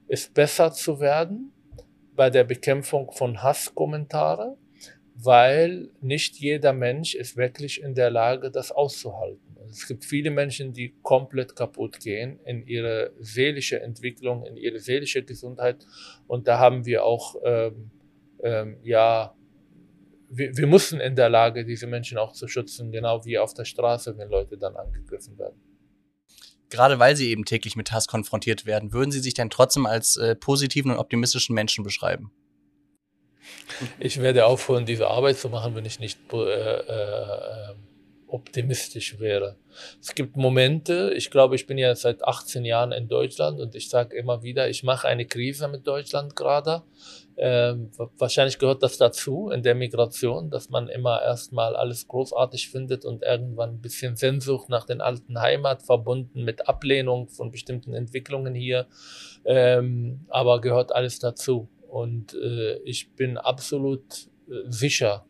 [0.08, 1.54] ist besser zu werden
[2.16, 4.58] bei der Bekämpfung von Hasskommentare,
[5.14, 9.58] weil nicht jeder Mensch ist wirklich in der Lage, das auszuhalten.
[9.70, 15.24] Es gibt viele Menschen, die komplett kaputt gehen in ihre seelische Entwicklung, in ihre seelische
[15.24, 15.86] Gesundheit.
[16.26, 17.92] Und da haben wir auch ähm,
[18.44, 19.36] ähm, ja,
[20.30, 23.66] wir, wir mussten in der Lage, diese Menschen auch zu schützen, genau wie auf der
[23.66, 25.62] Straße, wenn Leute dann angegriffen werden.
[26.70, 30.18] gerade weil Sie eben täglich mit Hass konfrontiert werden, würden Sie sich denn trotzdem als
[30.18, 32.32] äh, positiven und optimistischen Menschen beschreiben?
[34.00, 37.76] Ich werde aufhören, diese Arbeit zu machen, wenn ich nicht äh, äh,
[38.28, 39.58] optimistisch wäre.
[40.02, 43.90] Es gibt Momente, ich glaube, ich bin ja seit 18 Jahren in Deutschland und ich
[43.90, 46.84] sage immer wieder, ich mache eine Krise mit Deutschland gerade.
[47.40, 53.06] Ähm, wahrscheinlich gehört das dazu in der Migration, dass man immer erstmal alles großartig findet
[53.06, 58.56] und irgendwann ein bisschen Sehnsucht nach den alten Heimat verbunden mit Ablehnung von bestimmten Entwicklungen
[58.56, 58.88] hier.
[59.46, 61.70] Ähm, aber gehört alles dazu.
[61.88, 65.26] Und äh, ich bin absolut äh, sicher,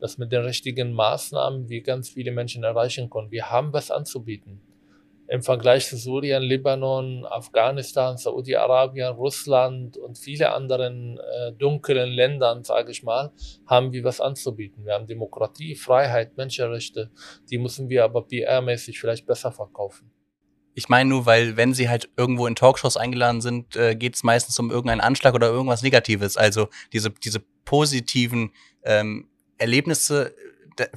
[0.00, 3.30] dass mit den richtigen Maßnahmen wir ganz viele Menschen erreichen können.
[3.30, 4.60] Wir haben was anzubieten.
[5.32, 12.90] Im Vergleich zu Syrien, Libanon, Afghanistan, Saudi-Arabien, Russland und viele anderen äh, dunklen Ländern, sage
[12.90, 13.32] ich mal,
[13.66, 14.84] haben wir was anzubieten.
[14.84, 17.10] Wir haben Demokratie, Freiheit, Menschenrechte.
[17.50, 20.12] Die müssen wir aber PR-mäßig vielleicht besser verkaufen.
[20.74, 24.24] Ich meine nur, weil wenn sie halt irgendwo in Talkshows eingeladen sind, äh, geht es
[24.24, 26.36] meistens um irgendeinen Anschlag oder irgendwas Negatives.
[26.36, 28.52] Also diese, diese positiven
[28.84, 30.34] ähm, Erlebnisse,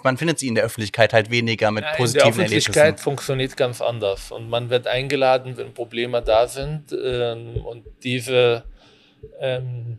[0.04, 2.50] man findet sie in der Öffentlichkeit halt weniger mit Nein, positiven Erlebnissen.
[2.50, 7.86] Die Öffentlichkeit funktioniert ganz anders und man wird eingeladen, wenn Probleme da sind ähm, und
[8.04, 8.64] diese
[9.40, 9.98] ähm,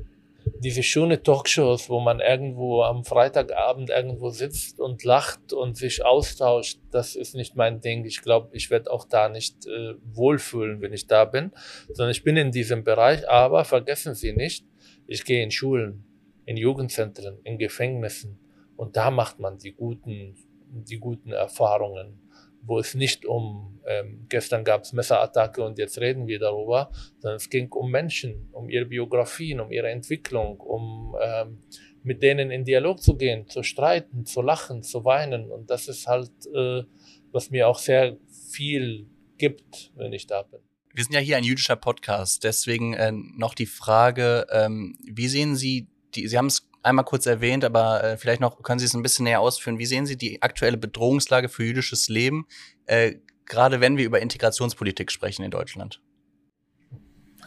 [0.58, 6.78] diese schöne Talkshows, wo man irgendwo am Freitagabend irgendwo sitzt und lacht und sich austauscht,
[6.90, 8.04] das ist nicht mein Ding.
[8.04, 11.52] Ich glaube, ich werde auch da nicht äh, wohlfühlen, wenn ich da bin,
[11.88, 13.28] sondern ich bin in diesem Bereich.
[13.28, 14.64] Aber vergessen Sie nicht,
[15.06, 16.04] ich gehe in Schulen,
[16.46, 18.38] in Jugendzentren, in Gefängnissen
[18.76, 20.36] und da macht man die guten,
[20.68, 22.20] die guten Erfahrungen
[22.66, 27.36] wo es nicht um, ähm, gestern gab es Messerattacke und jetzt reden wir darüber, sondern
[27.36, 31.62] es ging um Menschen, um ihre Biografien, um ihre Entwicklung, um ähm,
[32.02, 35.50] mit denen in Dialog zu gehen, zu streiten, zu lachen, zu weinen.
[35.50, 36.82] Und das ist halt, äh,
[37.30, 38.16] was mir auch sehr
[38.52, 39.06] viel
[39.38, 40.60] gibt, wenn ich da bin.
[40.92, 45.54] Wir sind ja hier ein jüdischer Podcast, deswegen äh, noch die Frage, ähm, wie sehen
[45.54, 48.94] Sie die, Sie haben es einmal kurz erwähnt, aber äh, vielleicht noch können Sie es
[48.94, 49.78] ein bisschen näher ausführen.
[49.78, 52.46] Wie sehen Sie die aktuelle Bedrohungslage für jüdisches Leben,
[52.86, 56.00] äh, gerade wenn wir über Integrationspolitik sprechen in Deutschland?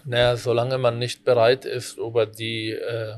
[0.06, 3.16] Naja, solange man nicht bereit ist, über die äh,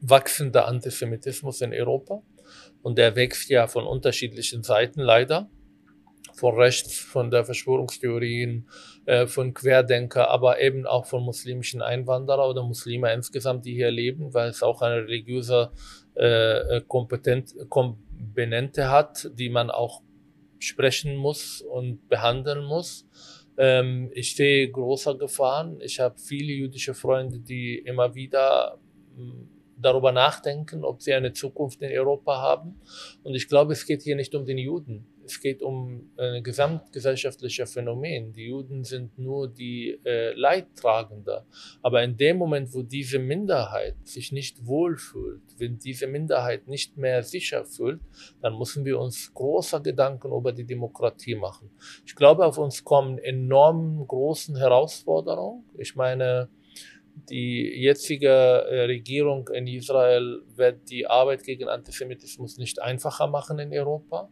[0.00, 2.22] wachsende Antisemitismus in Europa,
[2.82, 5.50] und der wächst ja von unterschiedlichen Seiten leider,
[6.34, 8.68] von rechts, von der Verschwörungstheorien,
[9.06, 14.34] äh, von Querdenker, aber eben auch von muslimischen Einwanderer oder Muslime insgesamt, die hier leben,
[14.34, 15.70] weil es auch eine religiöse
[16.14, 20.02] äh, Kompetent, Komponente hat, die man auch
[20.58, 23.06] sprechen muss und behandeln muss.
[23.56, 25.80] Ähm, ich sehe große Gefahren.
[25.80, 28.78] Ich habe viele jüdische Freunde, die immer wieder
[29.16, 32.80] hm, darüber nachdenken, ob sie eine Zukunft in Europa haben.
[33.22, 37.72] Und ich glaube, es geht hier nicht um den Juden es geht um ein gesamtgesellschaftliches
[37.72, 38.32] Phänomen.
[38.32, 41.44] Die Juden sind nur die äh, Leidtragende.
[41.82, 47.22] Aber in dem Moment, wo diese Minderheit sich nicht wohlfühlt, wenn diese Minderheit nicht mehr
[47.22, 48.00] sicher fühlt,
[48.40, 51.70] dann müssen wir uns große Gedanken über die Demokratie machen.
[52.06, 55.64] Ich glaube, auf uns kommen enorm großen Herausforderungen.
[55.76, 56.48] Ich meine,
[57.30, 63.72] die jetzige äh, Regierung in Israel wird die Arbeit gegen Antisemitismus nicht einfacher machen in
[63.72, 64.28] Europa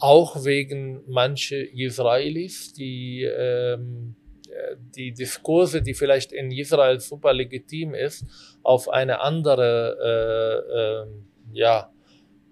[0.00, 4.16] auch wegen manche Israelis, die ähm,
[4.96, 8.24] die Diskurse, die vielleicht in Israel super legitim ist,
[8.62, 11.92] auf eine andere äh, äh, ja,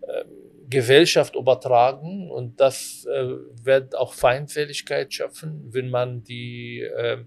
[0.02, 0.24] äh,
[0.70, 2.30] Gesellschaft übertragen.
[2.30, 7.18] Und das äh, wird auch Feindseligkeit schaffen, wenn man die äh,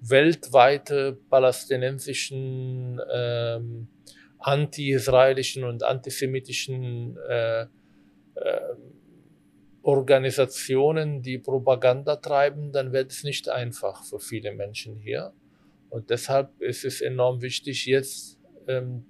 [0.00, 3.60] weltweite palästinensischen äh,
[4.40, 7.66] anti-israelischen und antisemitischen äh, äh,
[9.88, 15.32] Organisationen, die Propaganda treiben, dann wird es nicht einfach für viele Menschen hier.
[15.88, 19.06] Und deshalb ist es enorm wichtig, jetzt ähm,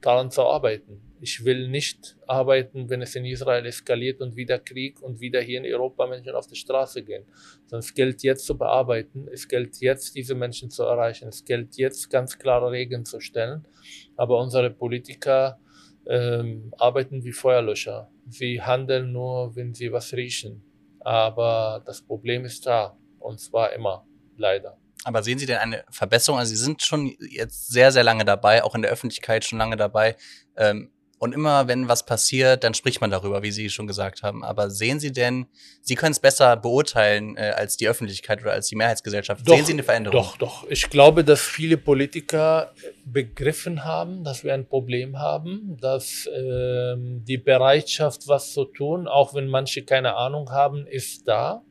[0.00, 1.02] daran zu arbeiten.
[1.20, 5.62] Ich will nicht arbeiten, wenn es in Israel eskaliert und wieder Krieg und wieder hier
[5.62, 7.26] in Europa Menschen auf die Straße gehen.
[7.66, 11.76] Sondern es gilt jetzt zu bearbeiten, es gilt jetzt diese Menschen zu erreichen, es gilt
[11.76, 13.68] jetzt ganz klare Regeln zu stellen.
[14.16, 15.60] Aber unsere Politiker
[16.06, 18.10] ähm, arbeiten wie Feuerlöscher.
[18.28, 20.62] Sie handeln nur, wenn sie was riechen.
[21.00, 22.96] Aber das Problem ist da.
[23.18, 24.06] Und zwar immer,
[24.36, 24.78] leider.
[25.04, 26.38] Aber sehen Sie denn eine Verbesserung?
[26.38, 29.76] Also Sie sind schon jetzt sehr, sehr lange dabei, auch in der Öffentlichkeit schon lange
[29.76, 30.16] dabei.
[30.56, 34.44] Ähm, und immer, wenn was passiert, dann spricht man darüber, wie Sie schon gesagt haben.
[34.44, 35.46] Aber sehen Sie denn,
[35.80, 39.46] Sie können es besser beurteilen äh, als die Öffentlichkeit oder als die Mehrheitsgesellschaft.
[39.48, 40.20] Doch, sehen Sie eine Veränderung?
[40.20, 40.68] Doch, doch.
[40.68, 42.72] Ich glaube, dass viele Politiker
[43.04, 49.34] begriffen haben, dass wir ein Problem haben, dass ähm, die Bereitschaft, was zu tun, auch
[49.34, 51.62] wenn manche keine Ahnung haben, ist da.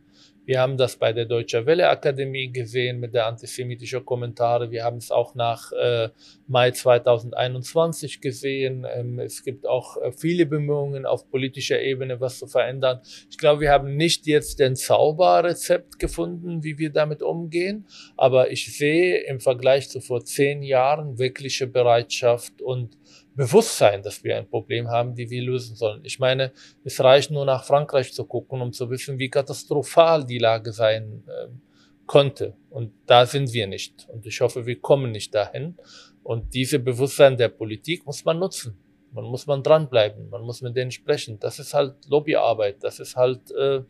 [0.45, 4.71] Wir haben das bei der Deutsche Welle Akademie gesehen mit der antisemitischen Kommentare.
[4.71, 6.09] Wir haben es auch nach äh,
[6.47, 8.85] Mai 2021 gesehen.
[8.93, 12.99] Ähm, es gibt auch äh, viele Bemühungen auf politischer Ebene, was zu verändern.
[13.29, 17.85] Ich glaube, wir haben nicht jetzt den Zauberrezept gefunden, wie wir damit umgehen.
[18.17, 22.97] Aber ich sehe im Vergleich zu vor zehn Jahren wirkliche Bereitschaft und
[23.35, 26.05] Bewusstsein, dass wir ein Problem haben, die wir lösen sollen.
[26.05, 26.51] Ich meine,
[26.83, 31.23] es reicht nur nach Frankreich zu gucken, um zu wissen, wie katastrophal die Lage sein
[31.27, 31.47] äh,
[32.05, 32.55] konnte.
[32.69, 34.07] Und da sind wir nicht.
[34.09, 35.75] Und ich hoffe, wir kommen nicht dahin.
[36.23, 38.77] Und diese Bewusstsein der Politik muss man nutzen.
[39.11, 40.29] Man muss man dranbleiben.
[40.29, 41.39] Man muss mit denen sprechen.
[41.39, 42.83] Das ist halt Lobbyarbeit.
[42.83, 43.81] Das ist halt äh,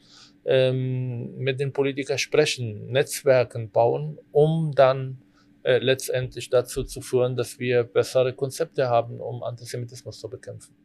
[0.45, 5.22] ähm, mit den Politikern sprechen, Netzwerken bauen, um dann
[5.63, 10.75] äh, letztendlich dazu zu führen, dass wir bessere Konzepte haben, um Antisemitismus zu bekämpfen.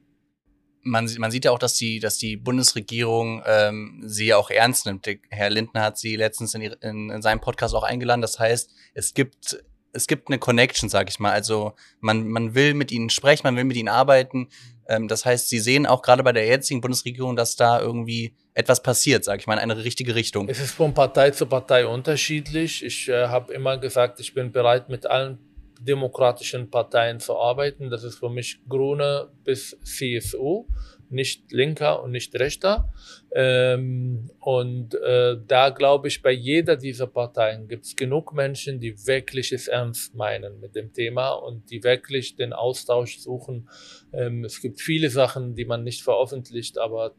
[0.82, 5.06] Man, man sieht ja auch, dass die, dass die Bundesregierung ähm, sie auch ernst nimmt.
[5.28, 8.22] Herr Lindner hat sie letztens in, in, in seinem Podcast auch eingeladen.
[8.22, 9.58] Das heißt, es gibt
[9.92, 11.32] es gibt eine Connection, sag ich mal.
[11.32, 14.48] Also man, man will mit ihnen sprechen, man will mit ihnen arbeiten.
[14.86, 18.82] Ähm, das heißt, sie sehen auch gerade bei der jetzigen Bundesregierung, dass da irgendwie etwas
[18.82, 20.48] passiert, sag ich mal, in eine richtige Richtung.
[20.48, 22.84] Es ist von Partei zu Partei unterschiedlich.
[22.84, 25.38] Ich äh, habe immer gesagt, ich bin bereit, mit allen
[25.80, 27.88] demokratischen Parteien zu arbeiten.
[27.88, 30.66] Das ist für mich Grüne bis CSU
[31.10, 32.92] nicht linker und nicht rechter.
[33.32, 39.06] Ähm, und äh, da glaube ich, bei jeder dieser Parteien gibt es genug Menschen, die
[39.06, 43.68] wirklich es ernst meinen mit dem Thema und die wirklich den Austausch suchen.
[44.12, 47.14] Ähm, es gibt viele Sachen, die man nicht veröffentlicht, aber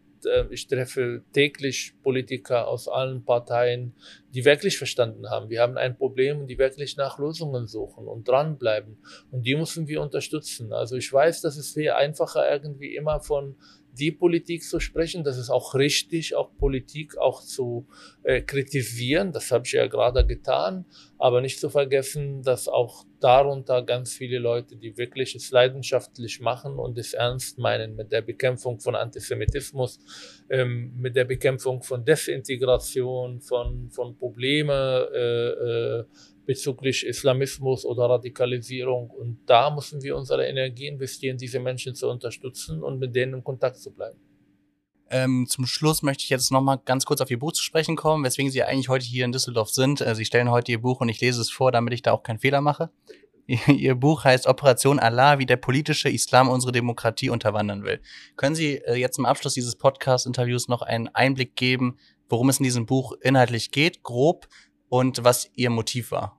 [0.49, 3.93] ich treffe täglich Politiker aus allen Parteien,
[4.33, 8.27] die wirklich verstanden haben, wir haben ein Problem und die wirklich nach Lösungen suchen und
[8.27, 8.97] dranbleiben.
[9.31, 10.73] Und die müssen wir unterstützen.
[10.73, 13.55] Also ich weiß, dass es viel einfacher irgendwie immer von
[13.99, 15.23] die Politik zu sprechen.
[15.23, 17.87] Das ist auch richtig, auch Politik auch zu
[18.23, 19.31] äh, kritisieren.
[19.31, 20.85] Das habe ich ja gerade getan.
[21.17, 26.79] Aber nicht zu vergessen, dass auch darunter ganz viele Leute, die wirklich es leidenschaftlich machen
[26.79, 29.99] und es ernst meinen mit der Bekämpfung von Antisemitismus,
[30.49, 36.05] ähm, mit der Bekämpfung von Desintegration, von, von Probleme, äh, äh,
[36.49, 39.11] bezüglich Islamismus oder Radikalisierung.
[39.11, 43.43] Und da müssen wir unsere Energie investieren, diese Menschen zu unterstützen und mit denen in
[43.43, 44.19] Kontakt zu bleiben.
[45.11, 47.95] Ähm, zum Schluss möchte ich jetzt noch mal ganz kurz auf Ihr Buch zu sprechen
[47.95, 50.01] kommen, weswegen Sie eigentlich heute hier in Düsseldorf sind.
[50.01, 52.23] Äh, Sie stellen heute Ihr Buch und ich lese es vor, damit ich da auch
[52.23, 52.89] keinen Fehler mache.
[53.67, 58.01] Ihr Buch heißt Operation Allah, wie der politische Islam unsere Demokratie unterwandern will.
[58.37, 62.63] Können Sie äh, jetzt zum Abschluss dieses Podcast-Interviews noch einen Einblick geben, worum es in
[62.63, 64.47] diesem Buch inhaltlich geht, grob,
[64.89, 66.38] und was Ihr Motiv war?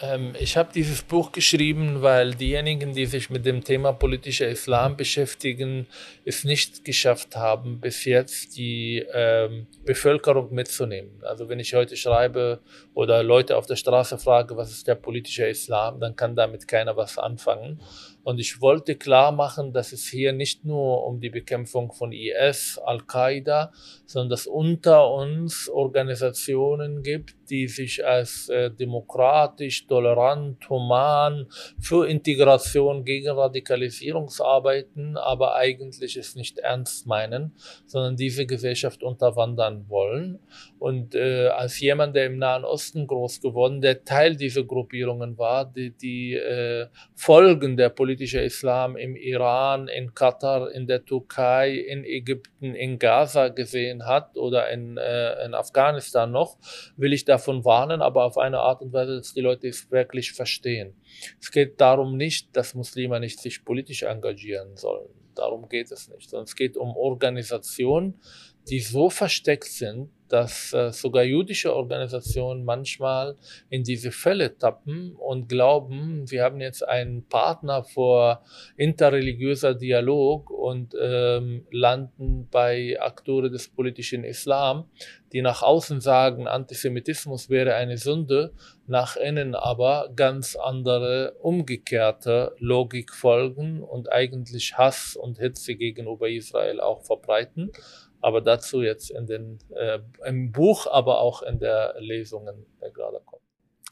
[0.00, 4.96] Ähm, ich habe dieses Buch geschrieben, weil diejenigen, die sich mit dem Thema politischer Islam
[4.96, 5.86] beschäftigen,
[6.24, 11.20] es nicht geschafft haben, bis jetzt die ähm, Bevölkerung mitzunehmen.
[11.22, 12.60] Also wenn ich heute schreibe
[12.94, 16.96] oder Leute auf der Straße frage, was ist der politische Islam, dann kann damit keiner
[16.96, 17.80] was anfangen.
[18.24, 22.78] Und ich wollte klar machen, dass es hier nicht nur um die Bekämpfung von IS,
[22.84, 23.72] Al-Qaida,
[24.04, 31.46] sondern dass unter uns Organisationen gibt, die sich als äh, demokratisch, tolerant, human,
[31.80, 37.52] für Integration gegen Radikalisierungsarbeiten, aber eigentlich es nicht ernst meinen,
[37.86, 40.38] sondern diese Gesellschaft unterwandern wollen.
[40.78, 45.64] Und äh, als jemand, der im Nahen Osten groß geworden, der Teil dieser Gruppierungen war,
[45.64, 52.04] die, die äh, Folgen der politischen Islam im Iran, in Katar, in der Türkei, in
[52.04, 56.56] Ägypten, in Gaza gesehen hat oder in, äh, in Afghanistan noch,
[56.96, 60.32] will ich davon warnen, aber auf eine Art und Weise, dass die Leute es wirklich
[60.32, 60.94] verstehen.
[61.38, 65.10] Es geht darum nicht, dass Muslime nicht sich politisch engagieren sollen.
[65.34, 68.22] Darum geht es nicht, sondern es geht um Organisationen,
[68.70, 73.36] die so versteckt sind, dass äh, sogar jüdische Organisationen manchmal
[73.70, 78.42] in diese Fälle tappen und glauben, wir haben jetzt einen Partner vor
[78.76, 84.84] interreligiöser Dialog und ähm, landen bei Akteuren des politischen Islam,
[85.32, 88.52] die nach außen sagen, Antisemitismus wäre eine Sünde,
[88.86, 96.80] nach innen aber ganz andere umgekehrte Logik folgen und eigentlich Hass und Hitze gegenüber Israel
[96.80, 97.70] auch verbreiten.
[98.20, 103.20] Aber dazu jetzt in den, äh, im Buch, aber auch in der Lesungen, der gerade
[103.24, 103.42] kommt.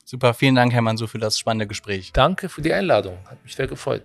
[0.05, 2.13] Super, vielen Dank, Herr Mansur, für das spannende Gespräch.
[2.13, 4.03] Danke für die Einladung, hat mich sehr gefreut.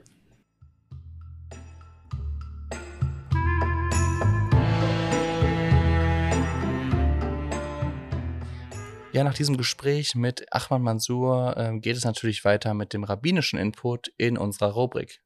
[9.13, 13.59] Ja, nach diesem Gespräch mit Ahmad Mansur äh, geht es natürlich weiter mit dem rabbinischen
[13.59, 15.21] Input in unserer Rubrik.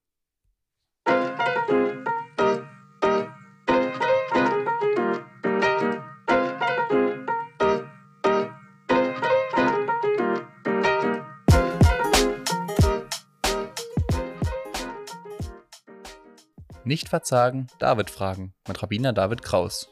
[16.87, 19.89] Nicht verzagen, David fragen mit Rabbiner David Kraus.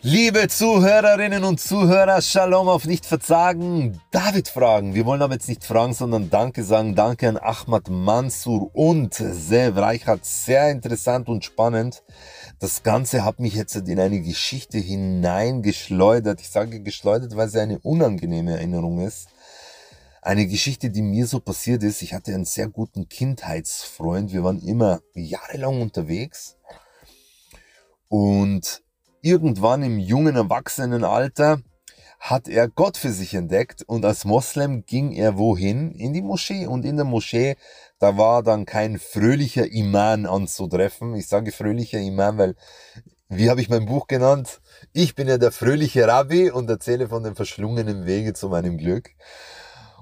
[0.00, 4.94] Liebe Zuhörerinnen und Zuhörer, Shalom auf nicht verzagen, David fragen.
[4.94, 6.94] Wir wollen aber jetzt nicht fragen, sondern Danke sagen.
[6.94, 10.24] Danke an Ahmad Mansur und Sev Reichert.
[10.24, 12.04] Sehr interessant und spannend.
[12.58, 16.40] Das Ganze hat mich jetzt in eine Geschichte hineingeschleudert.
[16.40, 19.28] Ich sage geschleudert, weil es eine unangenehme Erinnerung ist.
[20.28, 22.02] Eine Geschichte, die mir so passiert ist.
[22.02, 24.30] Ich hatte einen sehr guten Kindheitsfreund.
[24.30, 26.58] Wir waren immer jahrelang unterwegs.
[28.08, 28.82] Und
[29.22, 31.62] irgendwann im jungen Erwachsenenalter
[32.20, 35.92] hat er Gott für sich entdeckt und als Moslem ging er wohin?
[35.92, 37.56] In die Moschee und in der Moschee,
[37.98, 41.14] da war dann kein fröhlicher Iman anzutreffen.
[41.14, 42.54] Ich sage fröhlicher Iman, weil,
[43.30, 44.60] wie habe ich mein Buch genannt?
[44.92, 49.08] Ich bin ja der fröhliche Rabbi und erzähle von den verschlungenen Wege zu meinem Glück.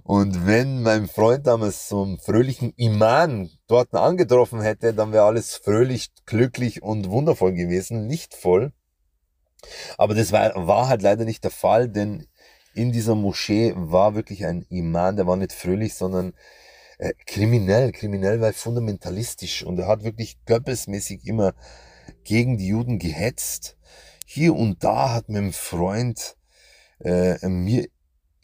[0.06, 6.10] Und wenn mein Freund damals zum fröhlichen Iman dort angetroffen hätte, dann wäre alles fröhlich,
[6.26, 8.72] glücklich und wundervoll gewesen, lichtvoll.
[9.98, 12.28] Aber das war, war halt leider nicht der Fall, denn
[12.72, 16.34] in dieser Moschee war wirklich ein Imam, der war nicht fröhlich, sondern
[16.98, 21.52] äh, kriminell, kriminell, weil fundamentalistisch und er hat wirklich göppelsmäßig immer
[22.22, 23.76] gegen die Juden gehetzt.
[24.24, 26.36] Hier und da hat mein Freund
[27.00, 27.88] äh, mir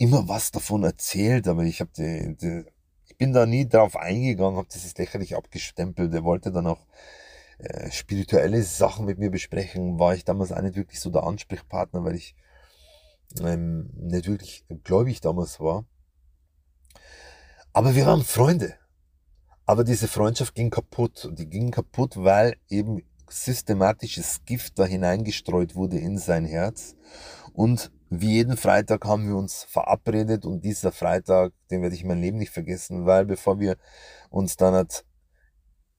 [0.03, 1.92] immer was davon erzählt, aber ich habe
[3.07, 6.12] ich bin da nie drauf eingegangen, habe das lächerlich abgestempelt.
[6.12, 6.84] Er wollte dann auch
[7.59, 12.03] äh, spirituelle Sachen mit mir besprechen, war ich damals auch nicht wirklich so der Ansprechpartner,
[12.03, 12.34] weil ich
[13.40, 15.84] ähm, nicht wirklich gläubig damals war.
[17.72, 18.74] Aber wir waren Freunde.
[19.66, 21.30] Aber diese Freundschaft ging kaputt.
[21.32, 26.96] Die ging kaputt, weil eben systematisches Gift da hineingestreut wurde in sein Herz.
[27.53, 32.21] Und wie jeden Freitag haben wir uns verabredet und dieser Freitag, den werde ich mein
[32.21, 33.77] Leben nicht vergessen, weil bevor wir
[34.29, 35.05] uns dann hat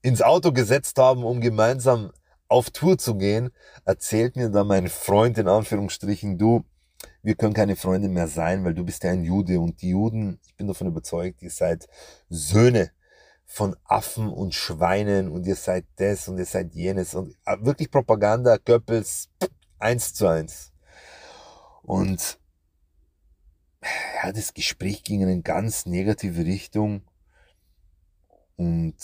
[0.04, 2.12] ins Auto gesetzt haben, um gemeinsam
[2.48, 3.50] auf Tour zu gehen,
[3.86, 6.64] erzählt mir dann mein Freund in Anführungsstrichen, du,
[7.24, 10.40] wir können keine Freunde mehr sein, weil du bist ja ein Jude und die Juden,
[10.46, 11.88] ich bin davon überzeugt, ihr seid
[12.30, 12.92] Söhne
[13.46, 17.90] von Affen und Schweinen und ihr seid das und ihr seid jenes und äh, wirklich
[17.90, 19.30] Propaganda, Goebbels,
[19.80, 20.73] eins zu eins.
[21.84, 22.40] Und
[24.16, 27.04] ja, das Gespräch ging in eine ganz negative Richtung
[28.56, 28.96] und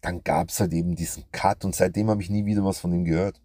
[0.00, 2.92] dann gab es halt eben diesen Cut und seitdem habe ich nie wieder was von
[2.92, 3.40] ihm gehört.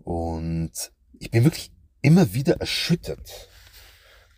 [0.00, 1.72] Und ich bin wirklich
[2.02, 3.48] immer wieder erschüttert.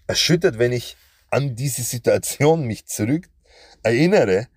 [0.06, 0.96] Erschüttert, wenn ich
[1.30, 3.30] an diese Situation mich zurück
[3.82, 4.48] erinnere,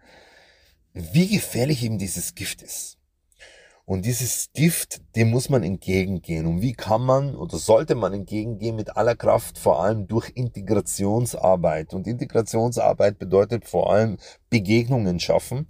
[0.93, 2.96] wie gefährlich eben dieses Gift ist.
[3.87, 6.45] Und dieses Gift, dem muss man entgegengehen.
[6.45, 11.93] Und wie kann man oder sollte man entgegengehen mit aller Kraft, vor allem durch Integrationsarbeit.
[11.93, 14.17] Und Integrationsarbeit bedeutet vor allem
[14.49, 15.67] Begegnungen schaffen.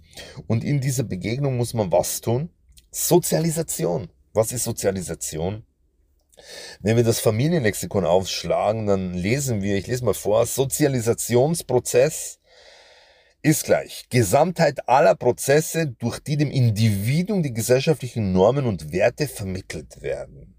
[0.48, 2.50] Und in dieser Begegnung muss man was tun?
[2.90, 4.08] Sozialisation.
[4.32, 5.62] Was ist Sozialisation?
[6.80, 12.40] Wenn wir das Familienlexikon aufschlagen, dann lesen wir, ich lese mal vor, Sozialisationsprozess
[13.42, 20.02] ist gleich Gesamtheit aller Prozesse, durch die dem Individuum die gesellschaftlichen Normen und Werte vermittelt
[20.02, 20.56] werden.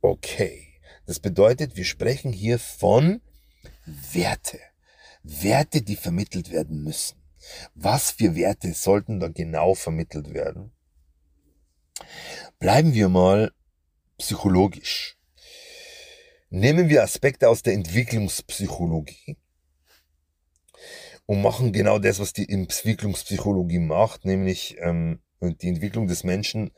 [0.00, 3.20] Okay, das bedeutet, wir sprechen hier von
[3.84, 4.58] Werte.
[5.22, 7.22] Werte, die vermittelt werden müssen.
[7.74, 10.72] Was für Werte sollten da genau vermittelt werden?
[12.58, 13.52] Bleiben wir mal
[14.18, 15.18] psychologisch.
[16.48, 19.36] Nehmen wir Aspekte aus der Entwicklungspsychologie
[21.30, 26.72] und machen genau das, was die Entwicklungspsychologie macht, nämlich ähm, die Entwicklung des Menschen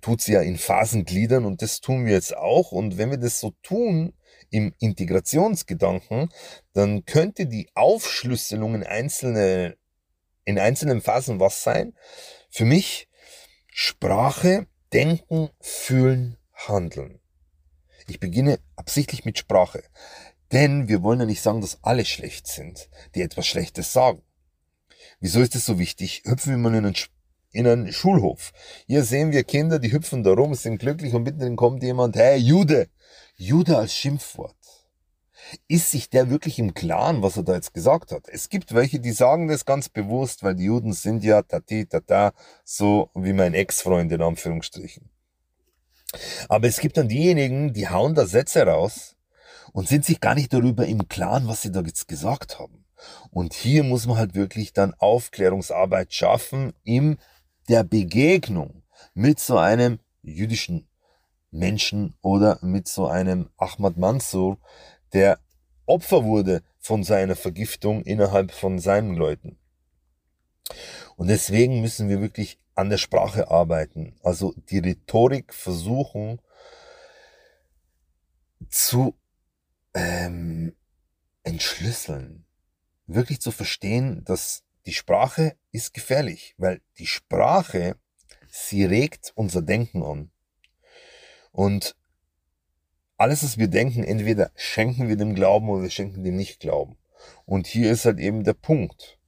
[0.00, 2.72] tut sie ja in Phasen gliedern und das tun wir jetzt auch.
[2.72, 4.14] Und wenn wir das so tun
[4.50, 6.28] im Integrationsgedanken,
[6.72, 9.76] dann könnte die Aufschlüsselung in, einzelne,
[10.44, 11.94] in einzelnen Phasen was sein?
[12.50, 13.08] Für mich
[13.68, 17.20] Sprache, Denken, Fühlen, Handeln.
[18.08, 19.84] Ich beginne absichtlich mit Sprache.
[20.52, 24.22] Denn wir wollen ja nicht sagen, dass alle schlecht sind, die etwas Schlechtes sagen.
[25.20, 26.22] Wieso ist es so wichtig?
[26.24, 26.96] Hüpfen wir mal in einen,
[27.52, 28.52] in einen Schulhof.
[28.86, 32.38] Hier sehen wir Kinder, die hüpfen da rum, sind glücklich und mittendrin kommt jemand, hey,
[32.38, 32.88] Jude!
[33.36, 34.54] Jude als Schimpfwort.
[35.68, 38.28] Ist sich der wirklich im Klaren, was er da jetzt gesagt hat?
[38.28, 42.32] Es gibt welche, die sagen das ganz bewusst, weil die Juden sind ja tati tata,
[42.64, 45.10] so wie mein Ex-Freund in Anführungsstrichen.
[46.48, 49.15] Aber es gibt dann diejenigen, die hauen da Sätze raus,
[49.76, 52.86] und sind sich gar nicht darüber im Klaren, was sie da jetzt gesagt haben.
[53.30, 57.18] Und hier muss man halt wirklich dann Aufklärungsarbeit schaffen in
[57.68, 60.88] der Begegnung mit so einem jüdischen
[61.50, 64.56] Menschen oder mit so einem Ahmad Mansur,
[65.12, 65.40] der
[65.84, 69.58] Opfer wurde von seiner Vergiftung innerhalb von seinen Leuten.
[71.16, 74.16] Und deswegen müssen wir wirklich an der Sprache arbeiten.
[74.22, 76.40] Also die Rhetorik versuchen
[78.70, 79.14] zu
[79.96, 80.76] ähm,
[81.42, 82.44] entschlüsseln.
[83.06, 87.96] Wirklich zu verstehen, dass die Sprache ist gefährlich, weil die Sprache,
[88.48, 90.30] sie regt unser Denken an.
[91.50, 91.96] Und
[93.16, 96.98] alles, was wir denken, entweder schenken wir dem Glauben oder wir schenken dem nicht Glauben.
[97.46, 99.18] Und hier ist halt eben der Punkt.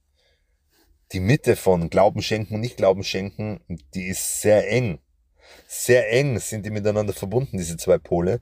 [1.11, 3.61] Die Mitte von Glauben schenken und nicht Glauben schenken,
[3.95, 4.99] die ist sehr eng.
[5.67, 8.41] Sehr eng sind die miteinander verbunden, diese zwei Pole.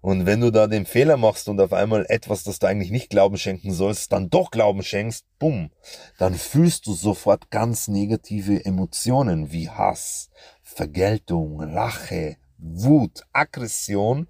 [0.00, 3.10] Und wenn du da den Fehler machst und auf einmal etwas, das du eigentlich nicht
[3.10, 5.70] Glauben schenken sollst, dann doch Glauben schenkst, bumm,
[6.18, 10.30] dann fühlst du sofort ganz negative Emotionen wie Hass,
[10.62, 14.28] Vergeltung, Rache, Wut, Aggression.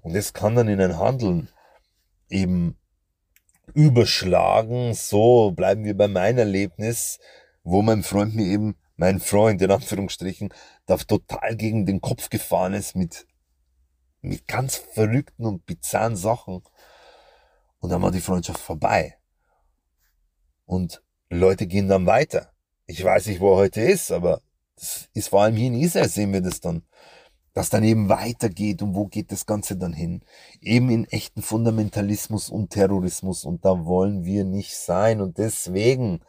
[0.00, 1.48] Und es kann dann in ein Handeln
[2.28, 2.76] eben
[3.74, 4.94] überschlagen.
[4.94, 7.20] So bleiben wir bei meinem Erlebnis,
[7.62, 10.52] wo mein Freund mir eben, mein Freund in Anführungsstrichen,
[10.86, 13.26] da total gegen den Kopf gefahren ist mit
[14.22, 16.62] mit ganz verrückten und bizarren Sachen.
[17.78, 19.18] Und dann war die Freundschaft vorbei.
[20.64, 22.52] Und Leute gehen dann weiter.
[22.86, 24.40] Ich weiß nicht, wo er heute ist, aber
[24.76, 26.82] das ist vor allem hier in Israel sehen wir das dann,
[27.52, 30.24] dass dann eben weitergeht und wo geht das Ganze dann hin?
[30.60, 36.20] Eben in echten Fundamentalismus und Terrorismus und da wollen wir nicht sein und deswegen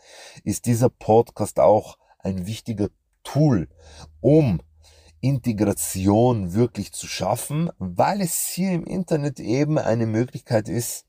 [0.43, 2.89] ist dieser Podcast auch ein wichtiger
[3.23, 3.69] Tool,
[4.19, 4.61] um
[5.23, 11.05] Integration wirklich zu schaffen, weil es hier im Internet eben eine Möglichkeit ist,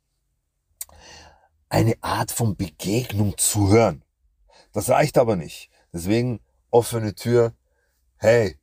[1.68, 4.04] eine Art von Begegnung zu hören.
[4.72, 5.68] Das reicht aber nicht.
[5.92, 6.38] Deswegen
[6.70, 7.54] offene Tür.
[8.16, 8.56] Hey,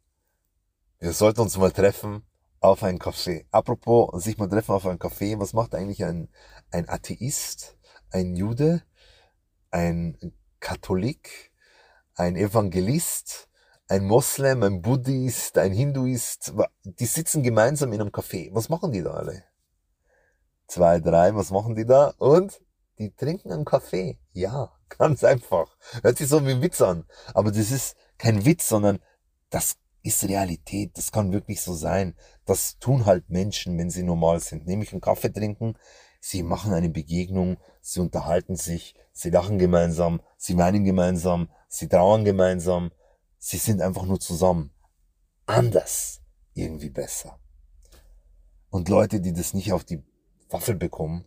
[1.00, 2.24] wir sollten uns mal treffen
[2.62, 3.46] auf einen Café.
[3.52, 5.38] Apropos, sich mal treffen auf einen Café.
[5.38, 6.30] Was macht eigentlich ein,
[6.72, 7.78] ein Atheist,
[8.10, 8.84] ein Jude,
[9.70, 10.18] ein
[10.62, 11.52] Katholik,
[12.16, 13.50] ein Evangelist,
[13.92, 16.54] ein Moslem, ein Buddhist, ein Hinduist,
[16.86, 18.50] die sitzen gemeinsam in einem Café.
[18.54, 19.44] Was machen die da alle?
[20.66, 22.14] Zwei, drei, was machen die da?
[22.18, 22.62] Und
[23.00, 24.18] die trinken einen Kaffee.
[24.32, 25.76] Ja, ganz einfach.
[26.04, 27.04] Hört sich so wie ein Witz an.
[27.34, 29.00] Aber das ist kein Witz, sondern
[29.50, 30.98] das ist Realität.
[30.98, 32.16] Das kann wirklich so sein.
[32.46, 34.68] Das tun halt Menschen, wenn sie normal sind.
[34.68, 35.76] Nämlich einen Kaffee trinken.
[36.22, 37.58] Sie machen eine Begegnung.
[37.82, 38.96] Sie unterhalten sich.
[39.12, 40.22] Sie lachen gemeinsam.
[40.38, 41.50] Sie weinen gemeinsam.
[41.68, 42.92] Sie trauern gemeinsam
[43.44, 44.70] Sie sind einfach nur zusammen.
[45.48, 46.22] Anders
[46.54, 47.40] irgendwie besser.
[48.70, 50.04] Und Leute, die das nicht auf die
[50.50, 51.26] Waffel bekommen,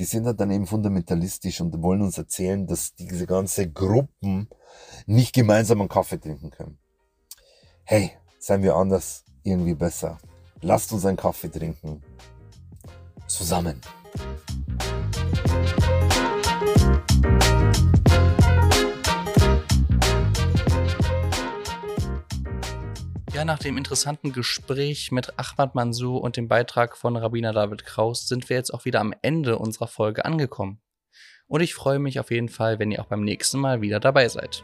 [0.00, 4.48] die sind dann eben fundamentalistisch und wollen uns erzählen, dass diese ganze Gruppen
[5.06, 6.78] nicht gemeinsam einen Kaffee trinken können.
[7.84, 8.10] Hey,
[8.40, 10.18] seien wir anders irgendwie besser.
[10.60, 12.02] Lasst uns einen Kaffee trinken.
[13.28, 13.80] Zusammen.
[23.42, 28.28] Ja, nach dem interessanten Gespräch mit Ahmad Mansour und dem Beitrag von Rabbiner David Kraus
[28.28, 30.80] sind wir jetzt auch wieder am Ende unserer Folge angekommen.
[31.48, 34.28] Und ich freue mich auf jeden Fall, wenn ihr auch beim nächsten Mal wieder dabei
[34.28, 34.62] seid.